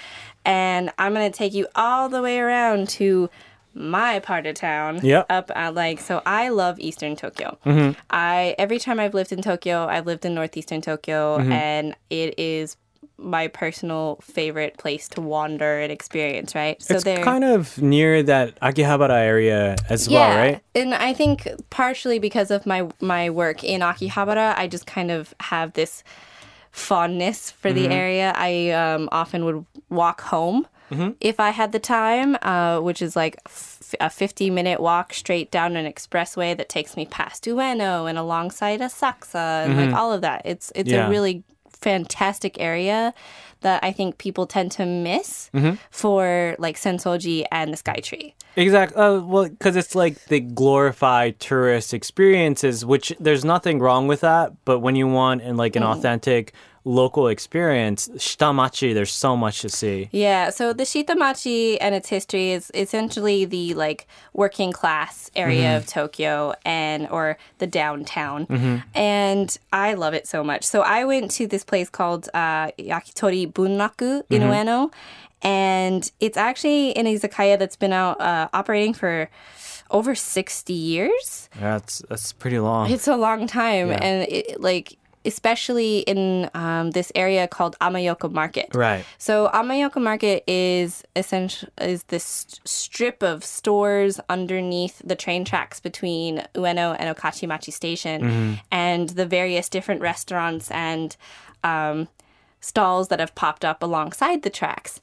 [0.45, 3.29] and I'm gonna take you all the way around to
[3.73, 4.99] my part of town.
[5.03, 5.25] Yep.
[5.29, 7.57] Up at like so I love Eastern Tokyo.
[7.65, 7.99] Mm-hmm.
[8.09, 11.51] I every time I've lived in Tokyo, I've lived in Northeastern Tokyo, Mm-hmm.
[11.51, 12.77] and it is
[13.17, 16.55] my personal favorite place to wander and experience.
[16.55, 16.81] Right.
[16.81, 17.23] So it's there.
[17.23, 20.59] kind of near that Akihabara area as well, right?
[20.73, 25.33] And I think partially because of my my work in Akihabara, I just kind of
[25.39, 26.03] have this
[26.71, 27.77] fondness for Mm-hmm.
[27.89, 28.33] the area.
[28.35, 31.09] I um, often would walk home Mm-hmm.
[31.21, 35.49] if I had the time, uh, which is like f- a 50 minute walk straight
[35.51, 40.21] down an expressway that takes me past Ueno and alongside Asakusa and like all of
[40.21, 40.41] that.
[40.45, 40.97] It's it's Mm-hmm.
[40.97, 41.07] Yeah.
[41.07, 41.43] a really
[41.85, 43.13] fantastic area
[43.61, 45.75] that I think people tend to miss Mm-hmm.
[45.91, 48.33] for like Sensoji and the Sky Tree.
[48.55, 48.97] Exactly.
[49.01, 54.53] Uh, well, because it's like the glorified tourist experiences, which there's nothing wrong with that.
[54.65, 55.95] But when you want in like an Mm.
[55.95, 60.09] authentic local experience, Shitamachi, there's so much to see.
[60.11, 65.85] Yeah, so the Shitamachi and its history is essentially the like working class area of
[65.85, 68.83] Tokyo and or the downtown.
[68.95, 70.63] And I love it so much.
[70.63, 74.91] So I went to this place called uh, Yakitori Bunraku in Ueno
[75.43, 79.29] and it's actually an izakaya that's been out uh, operating for
[79.89, 81.49] over 60 years.
[81.55, 82.89] Yeah, That's that's pretty long.
[82.89, 83.99] It's a long time Yeah.
[84.01, 88.69] and it, like especially in um, this area called Ameyoko Market.
[88.73, 89.05] Right.
[89.17, 96.43] So Ameyoko Market is essential is this strip of stores underneath the train tracks between
[96.55, 101.15] Ueno and Okachimachi Station, and the various different restaurants and
[101.63, 102.07] um,
[102.61, 105.01] stalls that have popped up alongside the tracks.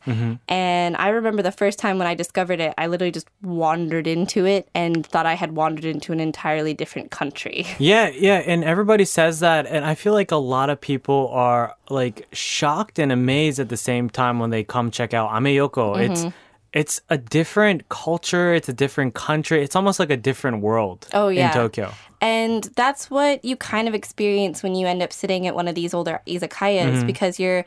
[0.49, 4.47] And I remember the first time when I discovered it, I literally just wandered into
[4.47, 7.66] it and thought I had wandered into an entirely different country.
[7.79, 11.75] Yeah, yeah, and everybody says that, and I feel like a lot of people are
[11.88, 15.97] like shocked and amazed at the same time when they come check out Ameyoko.
[15.97, 16.12] Mm-hmm.
[16.12, 16.27] It's
[16.73, 21.29] it's a different culture, it's a different country, it's almost like a different world Oh,
[21.29, 21.49] yeah.
[21.49, 21.93] in Tokyo.
[22.21, 25.75] And that's what you kind of experience when you end up sitting at one of
[25.75, 27.07] these older izakayas mm-hmm.
[27.07, 27.65] because you're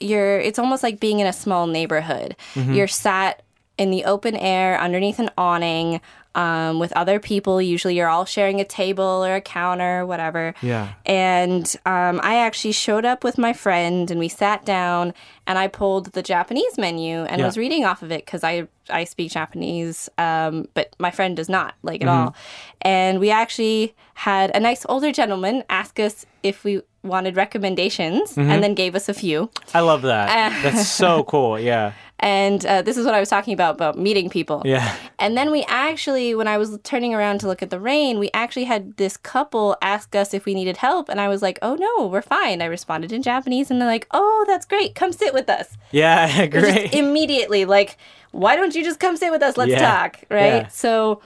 [0.00, 2.34] you're it's almost like being in a small neighborhood.
[2.54, 2.72] Mm-hmm.
[2.72, 3.42] You're sat
[3.78, 6.00] in the open air underneath an awning
[6.34, 7.60] um, with other people.
[7.60, 10.54] Usually you're all sharing a table or a counter or whatever.
[10.62, 10.92] Yeah.
[11.04, 15.14] And um, I actually showed up with my friend and we sat down
[15.46, 17.46] and I pulled the Japanese menu and Yeah.
[17.46, 21.48] was reading off of it because I, I speak Japanese, um, but my friend does
[21.48, 22.26] not, like at Mm-hmm.
[22.28, 22.34] all.
[22.80, 28.50] And we actually had a nice older gentleman ask us if we wanted recommendations Mm-hmm.
[28.50, 29.50] and then gave us a few.
[29.74, 30.62] I love that.
[30.62, 31.58] That's so cool.
[31.58, 31.92] Yeah.
[32.22, 34.62] And uh, this is what I was talking about, about meeting people.
[34.64, 34.96] Yeah.
[35.18, 38.30] And then we actually, when I was turning around to look at the rain, we
[38.32, 41.08] actually had this couple ask us if we needed help.
[41.08, 42.62] And I was like, oh no, we're fine.
[42.62, 43.72] I responded in Japanese.
[43.72, 44.94] And they're like, oh, that's great.
[44.94, 45.76] Come sit with us.
[45.90, 46.94] Yeah, great.
[46.94, 47.98] immediately, like,
[48.30, 49.56] why don't you just come sit with us?
[49.56, 49.80] Let's Yeah.
[49.80, 50.20] talk.
[50.30, 50.62] Right.
[50.62, 50.68] Yeah.
[50.68, 51.20] So.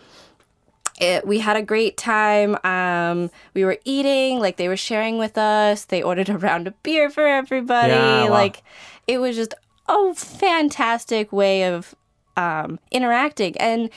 [0.98, 2.56] It, we had a great time.
[2.64, 5.84] Um, we were eating, like they were sharing with us.
[5.84, 7.92] They ordered a round of beer for everybody.
[7.92, 8.30] Yeah, wow.
[8.30, 8.62] Like
[9.06, 9.52] it was just
[9.88, 11.94] a fantastic way of
[12.36, 13.56] um, interacting.
[13.58, 13.90] And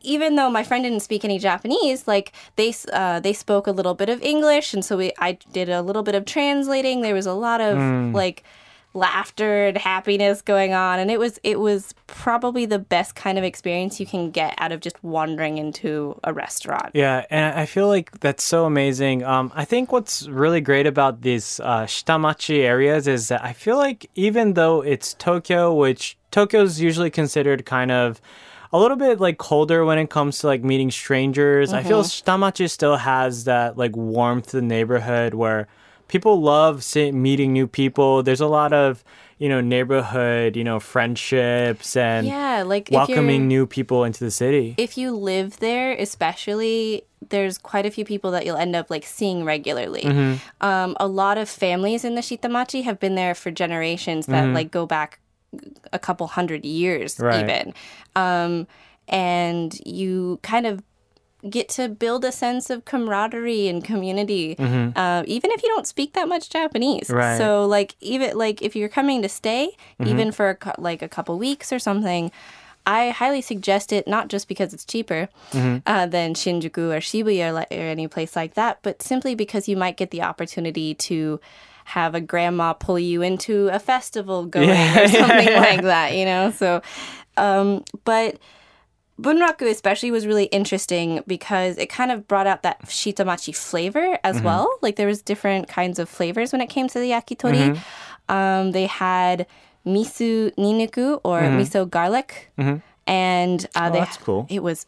[0.00, 3.94] even though my friend didn't speak any Japanese, like they uh, they spoke a little
[3.94, 7.00] bit of English, and so we I did a little bit of translating.
[7.00, 8.12] There was a lot of Hmm.
[8.12, 8.42] like
[8.94, 13.44] laughter and happiness going on and it was it was probably the best kind of
[13.44, 16.90] experience you can get out of just wandering into a restaurant.
[16.94, 19.24] Yeah, and I feel like that's so amazing.
[19.24, 23.76] Um, I think what's really great about these uh, shitamachi areas is that I feel
[23.76, 28.20] like even though it's Tokyo, which Tokyo's usually considered kind of
[28.72, 32.70] a little bit like colder when it comes to like meeting strangers, I feel shitamachi
[32.70, 35.68] still has that like warmth to the neighborhood where
[36.08, 38.22] people love meeting new people.
[38.22, 39.02] There's a lot of
[39.38, 44.74] you know neighborhood, you know friendships and Yeah, like welcoming new people into the city.
[44.78, 49.04] if you live there, especially, there's quite a few people that you'll end up like
[49.04, 50.02] seeing regularly.
[50.02, 50.66] Mm-hmm.
[50.66, 54.70] Um, a lot of families in the Shitamachi have been there for generations that like
[54.70, 55.20] go back
[55.92, 57.24] a couple hundred years Mm-hmm.
[57.24, 57.40] Right.
[57.50, 57.74] even.
[58.16, 58.66] Um,
[59.08, 60.82] and you kind of
[61.50, 66.12] get to build a sense of camaraderie and community, uh, even if you don't speak
[66.14, 67.08] that much Japanese.
[67.08, 67.16] Mm-hmm.
[67.16, 67.24] Right.
[67.32, 67.38] Mm-hmm.
[67.38, 71.38] So, like, even like if you're coming to stay, even for a like a couple
[71.38, 72.30] weeks or something,
[72.86, 74.06] I highly suggest it.
[74.06, 75.78] Not just because it's cheaper Mm-hmm.
[75.86, 79.76] uh, than Shinjuku or Shibuya or, or any place like that, but simply because you
[79.76, 81.40] might get the opportunity to
[81.86, 85.02] have a grandma pull you into a festival going Yeah.
[85.04, 86.14] or something like that.
[86.14, 86.80] You know, so
[87.36, 88.36] um, but.
[89.20, 94.36] Bunraku especially was really interesting because it kind of brought out that shitamachi flavor as
[94.36, 94.44] Mm-hmm.
[94.44, 94.68] well.
[94.82, 97.78] Like there was different kinds of flavors when it came to the yakitori.
[98.28, 99.46] Um, they had
[99.86, 103.86] miso ninniku or miso garlic, and uh, Mm-hmm.
[103.86, 104.46] Oh, they that's cool.
[104.50, 104.86] It was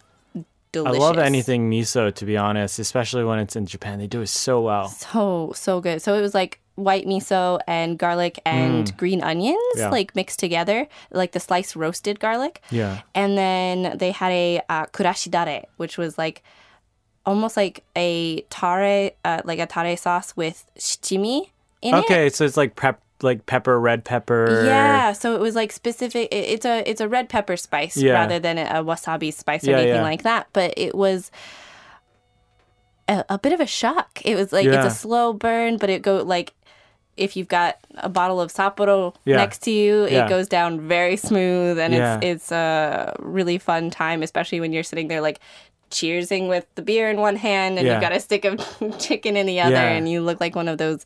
[0.73, 0.97] Delicious.
[0.97, 3.99] I love anything miso, to be honest, especially when it's in Japan.
[3.99, 4.89] They do it so well.
[4.89, 6.03] so so good.
[6.03, 9.81] So it was like white miso and garlic and green onions Mm.
[9.81, 9.89] Yeah.
[9.91, 12.63] like mixed together, like the sliced roasted garlic.
[12.71, 13.01] Yeah.
[13.15, 16.43] And then they had a uh, kurashidare, which was like
[17.25, 21.49] almost like a tare, uh, like a tare sauce with shichimi
[21.83, 21.99] in it.
[22.05, 24.65] Okay, so it's like prep, like pepper, red pepper.
[24.67, 26.29] Yeah, so it was like specific.
[26.31, 28.13] it- It's a it's a red pepper spice Yeah.
[28.13, 30.03] rather than a wasabi spice or Yeah, anything yeah.
[30.03, 30.49] like that.
[30.53, 31.31] But it was
[33.09, 34.21] a, a bit of a shock.
[34.25, 36.53] It was like it's a slow burn, but it go like
[37.17, 39.37] if you've got a bottle of Sapporo Yeah.
[39.37, 40.27] next to you, Yeah.
[40.27, 42.17] it goes down very smooth, and Yeah.
[42.17, 45.41] it's it's a really fun time, especially when you're sitting there like
[45.91, 48.59] cheersing with the beer in one hand and you've got a stick of
[48.99, 51.05] chicken in the other, and you look like one of those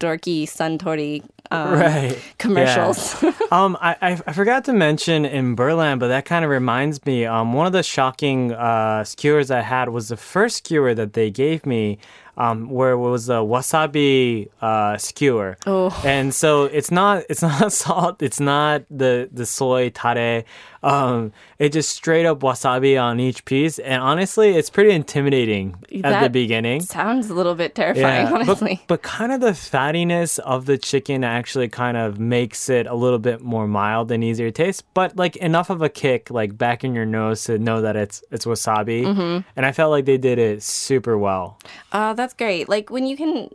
[0.00, 2.18] dorky Suntory um, Right.
[2.38, 3.22] commercials.
[3.52, 7.24] um, I, I I forgot to mention in Birdland, but that kind of reminds me.
[7.26, 11.30] Um, one of the shocking uh, skewers I had was the first skewer that they
[11.30, 11.98] gave me,
[12.36, 15.56] um, where it was a wasabi uh, skewer.
[15.66, 15.98] Oh.
[16.04, 18.22] And so it's not it's not salt.
[18.22, 20.44] It's not the the soy tare.
[20.86, 25.74] Um, it just straight up wasabi on each piece, and honestly, it's pretty intimidating
[26.04, 26.80] at the beginning.
[26.82, 28.82] Sounds a little bit terrifying, honestly.
[28.86, 32.94] But, but kind of the fattiness of the chicken actually kind of makes it a
[32.94, 34.84] little bit more mild and easier to taste.
[34.94, 38.22] But like enough of a kick, like back in your nose to know that it's
[38.30, 39.02] it's wasabi.
[39.02, 39.48] Mm-hmm.
[39.56, 41.58] And I felt like they did it super well.
[41.90, 42.68] Uh, that's great.
[42.68, 43.50] Like when you can,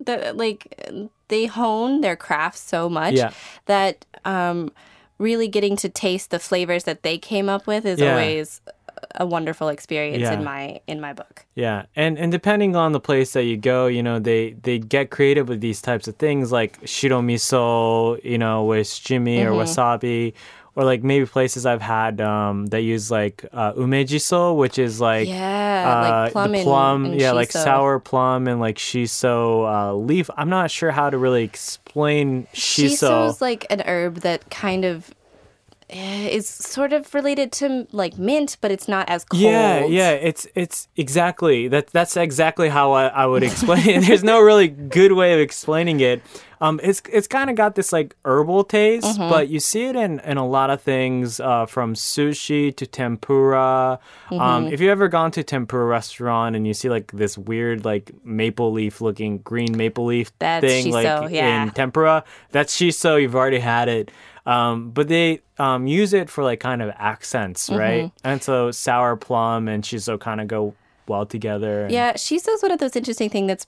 [0.00, 0.80] the like
[1.28, 3.32] they hone their craft so much Yeah.
[3.66, 4.70] that um,
[5.18, 8.12] really getting to taste the flavors that they came up with is Yeah.
[8.12, 8.60] always
[9.16, 10.32] a wonderful experience Yeah.
[10.32, 11.44] in my in my book.
[11.54, 15.10] Yeah, and and depending on the place that you go, you know, they they get
[15.10, 19.60] creative with these types of things like shiro miso, you know, with shimi or mm-hmm.
[19.60, 20.32] wasabi,
[20.76, 25.28] or like maybe places I've had um, that use like uh, umejiso, which is like
[25.28, 29.64] Yeah, uh, like plum the and- plum, and yeah, like sour plum and like shiso
[29.72, 30.28] uh, leaf.
[30.36, 32.98] I'm not sure how to really explain shiso.
[33.30, 35.14] Shiso's like an herb that kind of
[35.90, 39.42] eh, is sort of related to like mint, but it's not as cold.
[39.42, 41.88] Yeah, yeah, it's it's exactly that.
[41.88, 44.04] That's exactly how I, I would explain it.
[44.06, 46.22] There's no really good way of explaining it.
[46.60, 49.28] Um, it's it's kind of got this like herbal taste, Mm-hmm.
[49.28, 53.98] but you see it in in a lot of things, uh, from sushi to tempura.
[54.30, 54.40] Mm-hmm.
[54.40, 57.84] Um, if you ever gone to a tempura restaurant and you see like this weird
[57.84, 61.64] like maple leaf looking green maple leaf That's thing shiso, like yeah.
[61.64, 63.20] in tempura, that's shiso.
[63.20, 64.10] You've already had it.
[64.46, 67.78] Um, but they um, use it for like kind of accents, Mm-hmm.
[67.78, 68.12] right?
[68.24, 70.74] And so sour plum and shiso kind of go
[71.08, 71.82] well together.
[71.84, 73.66] and- Yeah, shiso's one of those interesting thing that's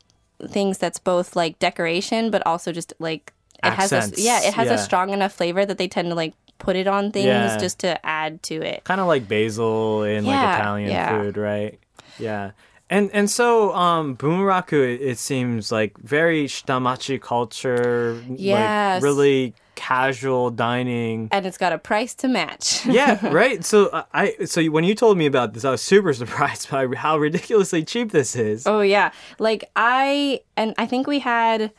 [0.49, 3.33] things that's both like decoration, but also just like
[3.65, 4.75] it has a yeah, it has yeah.
[4.75, 7.57] a strong enough flavor that they tend to like put it on things Yeah.
[7.59, 8.85] just to add to it.
[8.85, 11.23] kind of like basil in like Italian yeah.
[11.23, 11.79] food, right?
[12.19, 12.51] Yeah.
[12.91, 18.97] And and so um Bunraku it, it seems like very shitamachi culture, Yes.
[18.97, 21.29] like really casual dining.
[21.31, 22.85] And it's got a price to match.
[22.87, 23.65] yeah, right.
[23.65, 26.89] So uh, I so when you told me about this, I was super surprised by
[26.97, 28.67] how ridiculously cheap this is.
[28.67, 29.13] Oh yeah.
[29.39, 31.73] Like I and I think we had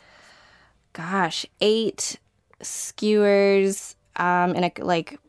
[0.93, 2.17] gosh, eight
[2.61, 5.19] skewers um, in a like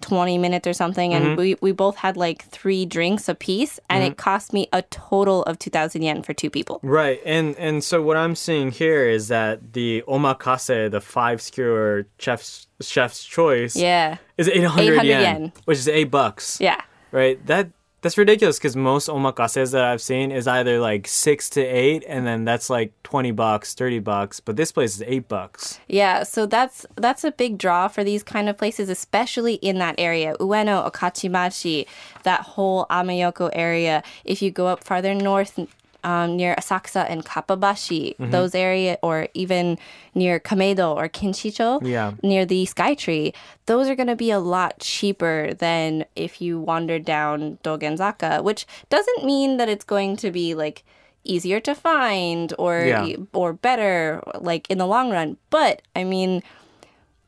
[0.00, 1.14] 20 minutes or something.
[1.14, 1.40] And mm-hmm.
[1.40, 4.16] we, we both had like three drinks a piece, and it mm-hmm.
[4.16, 6.80] cost me a total of 2,000 yen for two people.
[6.82, 12.06] Right, and and so what I'm seeing here is that the omakase, the five skewer
[12.18, 14.18] chef's chef's choice, Yeah.
[14.36, 15.52] is 800, 800 yen, yen.
[15.64, 16.60] which is eight bucks.
[16.60, 16.80] Yeah.
[17.12, 17.44] Right.
[17.46, 17.70] That
[18.02, 22.26] that's ridiculous because most omakases that I've seen is either like six to eight, and
[22.26, 24.40] then that's like twenty bucks, thirty bucks.
[24.40, 25.78] But this place is eight bucks.
[25.88, 29.94] Yeah, so that's that's a big draw for these kind of places, especially in that
[29.98, 31.86] area, Ueno, Okachimachi,
[32.22, 34.02] that whole Ameyoko area.
[34.24, 35.58] If you go up farther north,
[36.04, 39.78] um, near Asakusa and Kappabashi, those area, or even
[40.14, 42.12] near Kameido or Kinshicho, Yeah.
[42.22, 43.32] near the Sky Tree,
[43.66, 48.66] those are going to be a lot cheaper than if you wander down Dogenzaka, which
[48.88, 50.84] doesn't mean that it's going to be like
[51.24, 53.16] easier to find or Yeah.
[53.34, 55.36] or better like in the long run.
[55.50, 56.42] But I mean,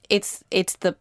[0.09, 0.97] it's it's the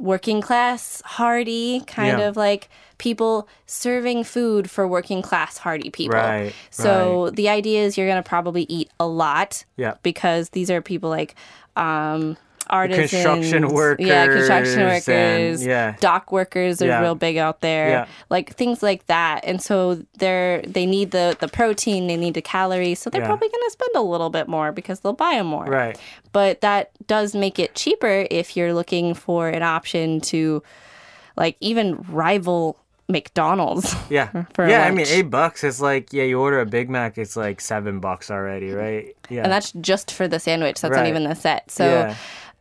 [0.00, 2.28] working class hardy kind Yeah.
[2.28, 6.18] of like people serving food for working class hardy people.
[6.18, 9.64] Right, So the idea is you're gonna probably eat a lot.
[9.76, 9.94] Yeah.
[10.02, 11.34] Because these are people like
[11.76, 12.36] um
[12.70, 13.62] artisans, Construction
[13.98, 15.96] yeah, construction workers workers, and- yeah.
[16.00, 17.00] dock workers are Yeah.
[17.00, 18.06] real big out there, Yeah.
[18.30, 19.44] like things like that.
[19.44, 23.48] And so they're they need the the protein, they need the calories, so they're probably
[23.48, 25.98] gonna spend a little bit more because they'll buy them more Right.
[26.32, 30.62] but that does make it cheaper if you're looking for an option to
[31.36, 32.76] like even rival
[33.08, 33.94] McDonald's.
[34.10, 34.44] Yeah.
[34.54, 34.84] For yeah.
[34.84, 36.24] I mean, eight bucks is like yeah.
[36.24, 39.16] You order a Big Mac, it's like seven bucks already, right?
[39.28, 39.42] Yeah.
[39.42, 40.80] And that's just for the sandwich.
[40.80, 41.00] That's Right.
[41.02, 41.70] not even the set.
[41.70, 42.14] So Yeah.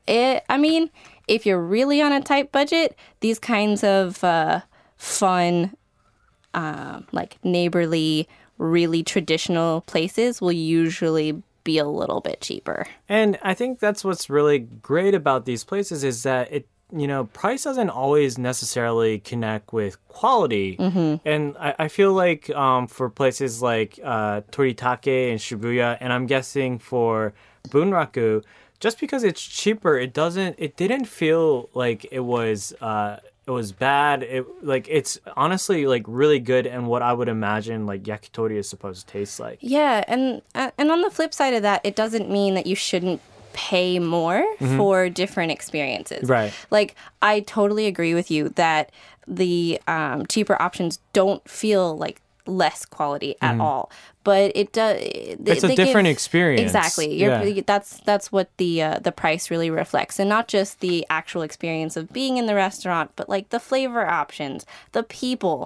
[0.08, 0.90] It I mean,
[1.28, 4.62] if you're really on a tight budget, these kinds of uh,
[4.98, 5.76] fun
[6.54, 8.28] um, like neighborly,
[8.58, 12.88] really traditional places will usually be a little bit cheaper.
[13.08, 17.26] And I think that's what's really great about these places is that it, you know,
[17.26, 20.76] price doesn't always necessarily connect with quality.
[21.24, 26.26] And I, I feel like um, for places like uh, Toritake and Shibuya, and I'm
[26.26, 27.34] guessing for
[27.68, 28.44] Bunraku,
[28.80, 32.74] just because it's cheaper, it doesn't, it didn't feel like it was.
[32.82, 33.18] Uh,
[33.48, 34.22] it was bad.
[34.22, 38.70] It like it's honestly like really good and what I would imagine like yakitori is
[38.70, 39.58] supposed to taste like.
[39.62, 42.76] Yeah, and uh, and on the flip side of that, it doesn't mean that you
[42.76, 43.22] shouldn't
[43.54, 44.46] pay more
[44.78, 46.24] for different experiences.
[46.24, 46.32] Mm-hmm.
[46.32, 46.54] Right.
[46.70, 48.92] Like I totally agree with you that
[49.28, 53.92] the um, cheaper options don't feel like less quality at all,
[54.30, 54.98] but it does.
[54.98, 55.48] Mm-hmm.
[55.52, 56.62] It's a different experience.
[56.72, 57.08] Exactly.
[57.20, 57.62] You're, Yeah.
[57.66, 61.94] That's that's what the uh, the price really reflects, and not just the actual experience
[62.00, 64.66] of being in the restaurant, but like the flavor options,
[64.98, 65.58] the people.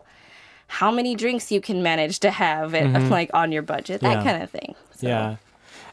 [0.82, 4.26] How many drinks you can manage to have, and, like on your budget, that Mm-hmm.
[4.28, 4.32] Yeah.
[4.32, 4.72] kind of thing.
[4.98, 5.36] So- Yeah.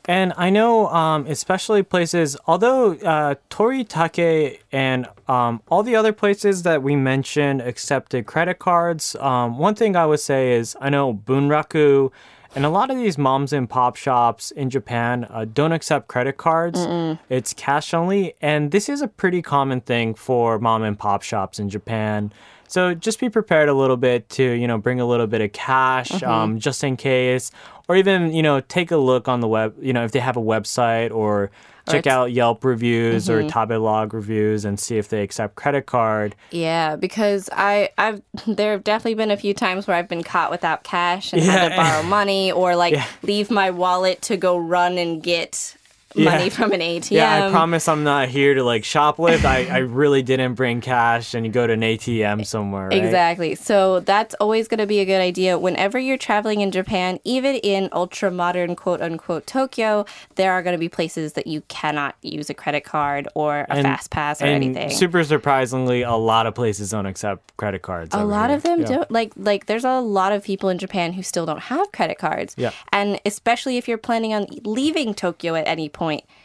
[0.07, 6.63] And I know, um, especially places, although uh, Toritake and um, all the other places
[6.63, 11.13] that we mentioned accepted credit cards, um, one thing I would say is I know
[11.13, 12.11] Bunraku
[12.55, 16.37] and a lot of these moms and pop shops in Japan uh, don't accept credit
[16.37, 16.81] cards.
[17.29, 18.35] It's cash only.
[18.41, 22.33] And this is a pretty common thing for mom and pop shops in Japan.
[22.71, 25.53] So just be prepared a little bit to, you know, bring a little bit of
[25.53, 27.51] cash um, just in case.
[27.89, 30.37] Or even, you know, take a look on the web, you know, if they have
[30.37, 31.51] a website or
[31.91, 36.37] check out Yelp reviews or Tabelog reviews and see if they accept credit card.
[36.53, 40.53] Yeah, because I I've there have definitely been a few times where I've been caught
[40.53, 41.51] without cash and Yeah.
[41.51, 43.05] had to borrow money or like Yeah.
[43.25, 45.75] leave my wallet to go run and get
[46.17, 47.11] money from an ATM.
[47.13, 49.45] Yeah, I promise I'm not here to like shoplift.
[49.45, 52.89] I, I really didn't bring cash and you go to an ATM somewhere.
[52.89, 53.03] Right?
[53.05, 53.55] Exactly.
[53.55, 57.57] So that's always going to be a good idea whenever you're traveling in Japan, even
[57.57, 60.05] in ultra modern quote unquote Tokyo,
[60.35, 63.67] there are going to be places that you cannot use a credit card or a
[63.75, 64.91] And- fast pass or and anything.
[64.91, 68.15] super surprisingly, a lot of places don't accept credit cards.
[68.15, 68.57] a lot here.
[68.57, 68.87] of them Yeah.
[68.87, 72.19] don't like like there's a lot of people in Japan who still don't have credit
[72.19, 72.55] cards.
[72.57, 72.71] Yeah.
[72.93, 76.00] And especially if you're planning on leaving Tokyo at any point,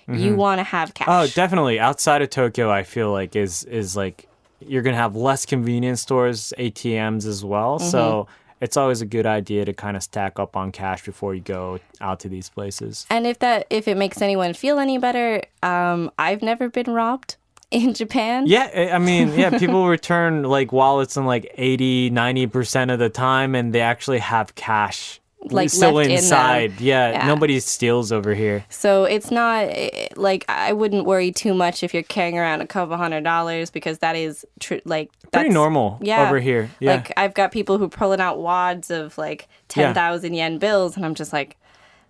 [0.07, 1.07] you want to have cash.
[1.09, 1.79] Oh, definitely.
[1.79, 4.27] Outside of Tokyo, I feel like is is like
[4.59, 7.79] you're gonna have less convenience stores, ATMs as well.
[7.79, 7.89] Mm-hmm.
[7.89, 8.27] So
[8.61, 11.79] it's always a good idea to kind of stack up on cash before you go
[12.01, 13.05] out to these places.
[13.09, 17.35] And if that if it makes anyone feel any better, um, I've never been robbed
[17.71, 18.45] in Japan.
[18.47, 23.09] Yeah, I- I mean, yeah, people return like wallets in like 80, 90% of the
[23.09, 25.19] time and they actually have cash
[25.51, 26.79] Like, still left in inside.
[26.81, 27.27] yeah, Yeah.
[27.27, 28.65] nobody steals over here.
[28.69, 32.67] So it's not eh, like I wouldn't worry too much if you're carrying around a
[32.67, 36.27] couple hundred dollars because that is tr- like Pretty normal yeah.
[36.27, 36.69] over here.
[36.79, 36.95] Yeah.
[36.95, 39.85] Like I've got people who pulling out wads of like Yeah.
[39.85, 41.57] ten thousand yen bills, and I'm just like,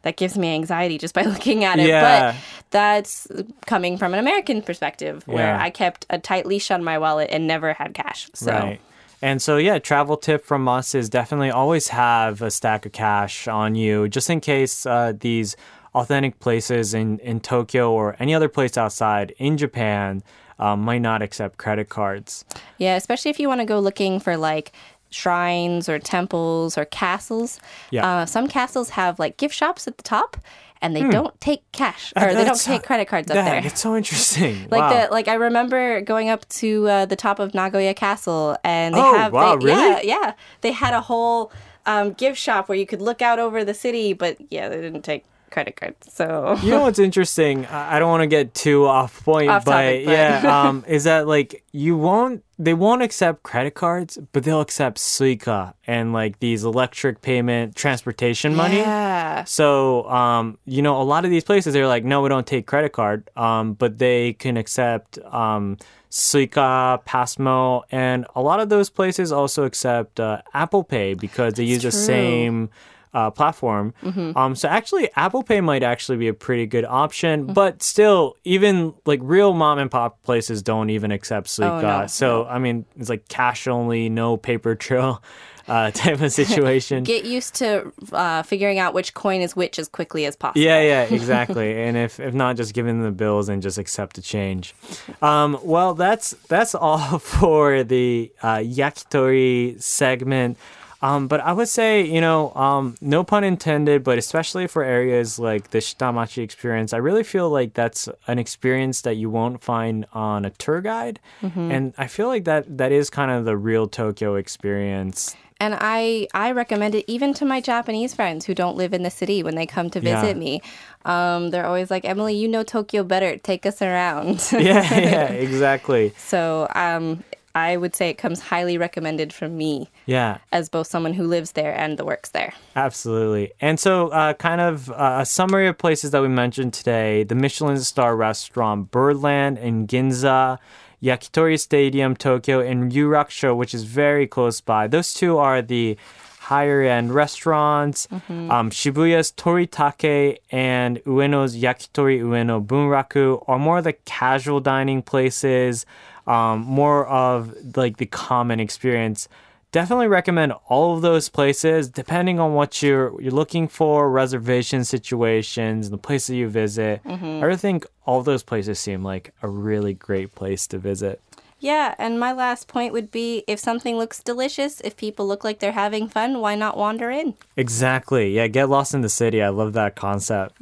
[0.03, 1.87] that gives me anxiety just by looking at it.
[1.87, 2.31] Yeah.
[2.33, 2.35] But
[2.71, 3.27] that's
[3.65, 5.61] coming from an American perspective where Yeah.
[5.61, 8.29] I kept a tight leash on my wallet and never had cash.
[8.33, 8.81] So Right.
[9.21, 13.47] And so, yeah, travel tip from us is definitely always have a stack of cash
[13.47, 15.55] on you just in case uh, these
[15.93, 20.21] authentic places in, in Tokyo or any other place outside in Japan
[20.59, 22.45] um, might not accept credit cards.
[22.77, 24.73] Yeah, especially if you want to go looking for like
[25.09, 27.59] shrines or temples or castles.
[27.91, 28.05] Yeah.
[28.05, 30.37] Uh, some castles have like gift shops at the top,
[30.81, 32.71] and they don't take cash or they don't Hmm.
[32.71, 33.65] Take credit cards up That- there.
[33.71, 34.67] It's so interesting.
[34.71, 35.07] Like wow.
[35.07, 38.99] the like I remember going up to uh, the top of Nagoya Castle and they
[38.99, 40.07] Oh, have wow, they, yeah really?
[40.07, 41.51] yeah they had a whole
[41.85, 45.03] um, gift shop where you could look out over the city, but yeah they didn't
[45.03, 45.23] take
[45.55, 46.13] credit cards.
[46.13, 47.65] So You know what's interesting?
[47.67, 51.05] I don't want to get too off point, Off but, topic, but- yeah, um, is
[51.05, 56.39] that like you won't they won't accept credit cards, but they'll accept Suica and like
[56.39, 58.77] these electric payment transportation money.
[58.77, 59.45] Yeah.
[59.45, 62.65] So, um, you know, a lot of these places they're like, no, we don't take
[62.65, 65.77] credit card, um, but they can accept um,
[66.09, 71.63] Suica, Pasmo, and a lot of those places also accept uh, Apple Pay because they
[71.65, 72.69] use the same
[73.15, 73.93] uh, platform.
[74.35, 78.93] Um, so actually, Apple Pay might actually be a pretty good option, but still, even
[79.05, 82.01] like real mom and pop places don't even accept Suica.
[82.01, 85.23] no, so I mean, it's like cash only, no paper trail.
[85.67, 87.03] Uh, type of situation.
[87.15, 90.61] Get used to uh, figuring out which coin is which as quickly as possible.
[90.61, 91.81] Yeah, yeah, exactly.
[91.81, 94.75] and if if not, just give them the bills and just accept the change.
[95.23, 100.59] Um, well, that's that's all for the uh, yakitori segment.
[101.05, 105.37] Um, but I would say, you know, um, no pun intended, but especially for areas
[105.49, 110.05] like the Shitamachi experience, I really feel like that's an experience that you won't find
[110.13, 111.19] on a tour guide.
[111.43, 115.35] And I feel like that that is kind of the real Tokyo experience.
[115.59, 119.09] And I, I recommend it even to my Japanese friends who don't live in the
[119.21, 120.45] city when they come to visit Yeah.
[120.45, 120.61] me.
[121.05, 123.37] Um, they're always like, Emily, you know Tokyo better.
[123.37, 124.43] Take us around.
[124.51, 124.59] Yeah,
[125.11, 126.13] yeah, exactly.
[126.17, 127.23] so um,
[127.55, 130.37] I would say it comes highly recommended from me Yeah.
[130.51, 132.53] as both someone who lives there and the works there.
[132.75, 133.53] Absolutely.
[133.61, 137.33] And so, uh, kind of uh, a summary of places that we mentioned today the
[137.35, 140.57] Michelin star restaurant Birdland in Ginza,
[141.01, 144.87] Yakitori Stadium, Tokyo, and Yurakucho, which is very close by.
[144.87, 145.97] Those two are the
[146.39, 148.07] higher end restaurants.
[148.29, 155.85] Um, Shibuya's Toritake and Ueno's Yakitori Ueno Bunraku are more the casual dining places,
[156.27, 159.27] um, more of like the common experience.
[159.71, 165.87] Definitely recommend all of those places depending on what you're you're looking for reservation situations
[165.87, 167.01] and the places you visit.
[167.05, 171.21] I think all of those places seem like a really great place to visit.
[171.59, 175.59] Yeah, and my last point would be if something looks delicious, if people look like
[175.59, 177.33] they're having fun, why not wander in?
[177.57, 178.31] exactly.
[178.35, 179.41] Yeah get lost in the city.
[179.41, 180.55] I love that concept.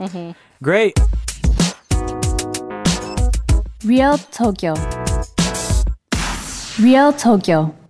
[0.62, 0.98] Great.
[3.84, 4.76] Real Tokyo.
[6.80, 7.83] Real Tokyo.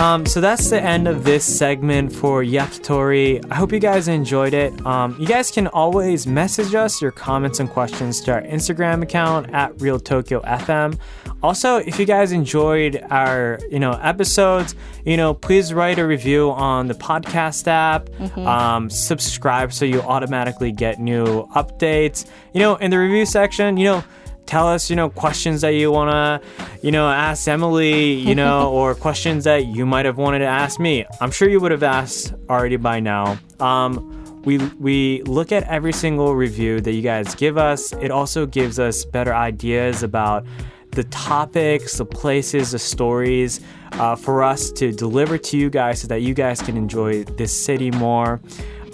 [0.00, 3.44] Um, so that's the end of this segment for Yakitori.
[3.50, 4.86] I hope you guys enjoyed it.
[4.86, 9.50] Um, you guys can always message us your comments and questions to our Instagram account
[9.52, 10.98] at Real Tokyo FM.
[11.42, 14.74] Also, if you guys enjoyed our you know episodes,
[15.04, 18.08] you know please write a review on the podcast app.
[18.38, 22.26] Um, subscribe so you automatically get new updates.
[22.54, 24.04] You know, in the review section, you know
[24.50, 28.68] tell us, you know, questions that you want to, you know, ask Emily, you know,
[28.78, 31.06] or questions that you might have wanted to ask me.
[31.20, 33.38] I'm sure you would have asked already by now.
[33.60, 37.92] Um, we we look at every single review that you guys give us.
[38.00, 40.44] It also gives us better ideas about
[40.92, 43.60] the topics, the places, the stories
[43.92, 47.52] uh, for us to deliver to you guys so that you guys can enjoy this
[47.64, 48.40] city more.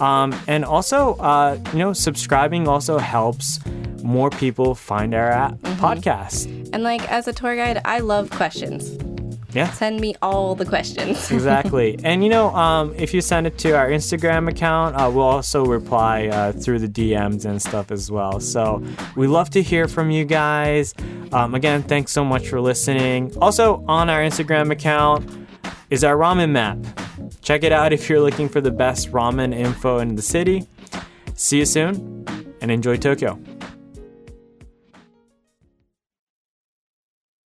[0.01, 3.61] Um, and also, uh, you know, subscribing also helps
[4.03, 6.47] more people find our app podcast.
[6.72, 8.97] And like as a tour guide, I love questions.
[9.53, 9.70] Yeah.
[9.70, 11.30] Send me all the questions.
[11.32, 11.99] exactly.
[12.05, 15.64] And you know, um, if you send it to our Instagram account, uh, we'll also
[15.64, 18.38] reply uh, through the DMs and stuff as well.
[18.38, 18.84] So
[19.16, 20.94] we love to hear from you guys.
[21.32, 23.32] Um, again, thanks so much for listening.
[23.40, 25.45] Also, on our Instagram account
[25.91, 26.78] is our ramen map.
[27.43, 30.66] Check it out if you're looking for the best ramen info in the city.
[31.34, 32.24] See you soon
[32.61, 33.39] and enjoy Tokyo.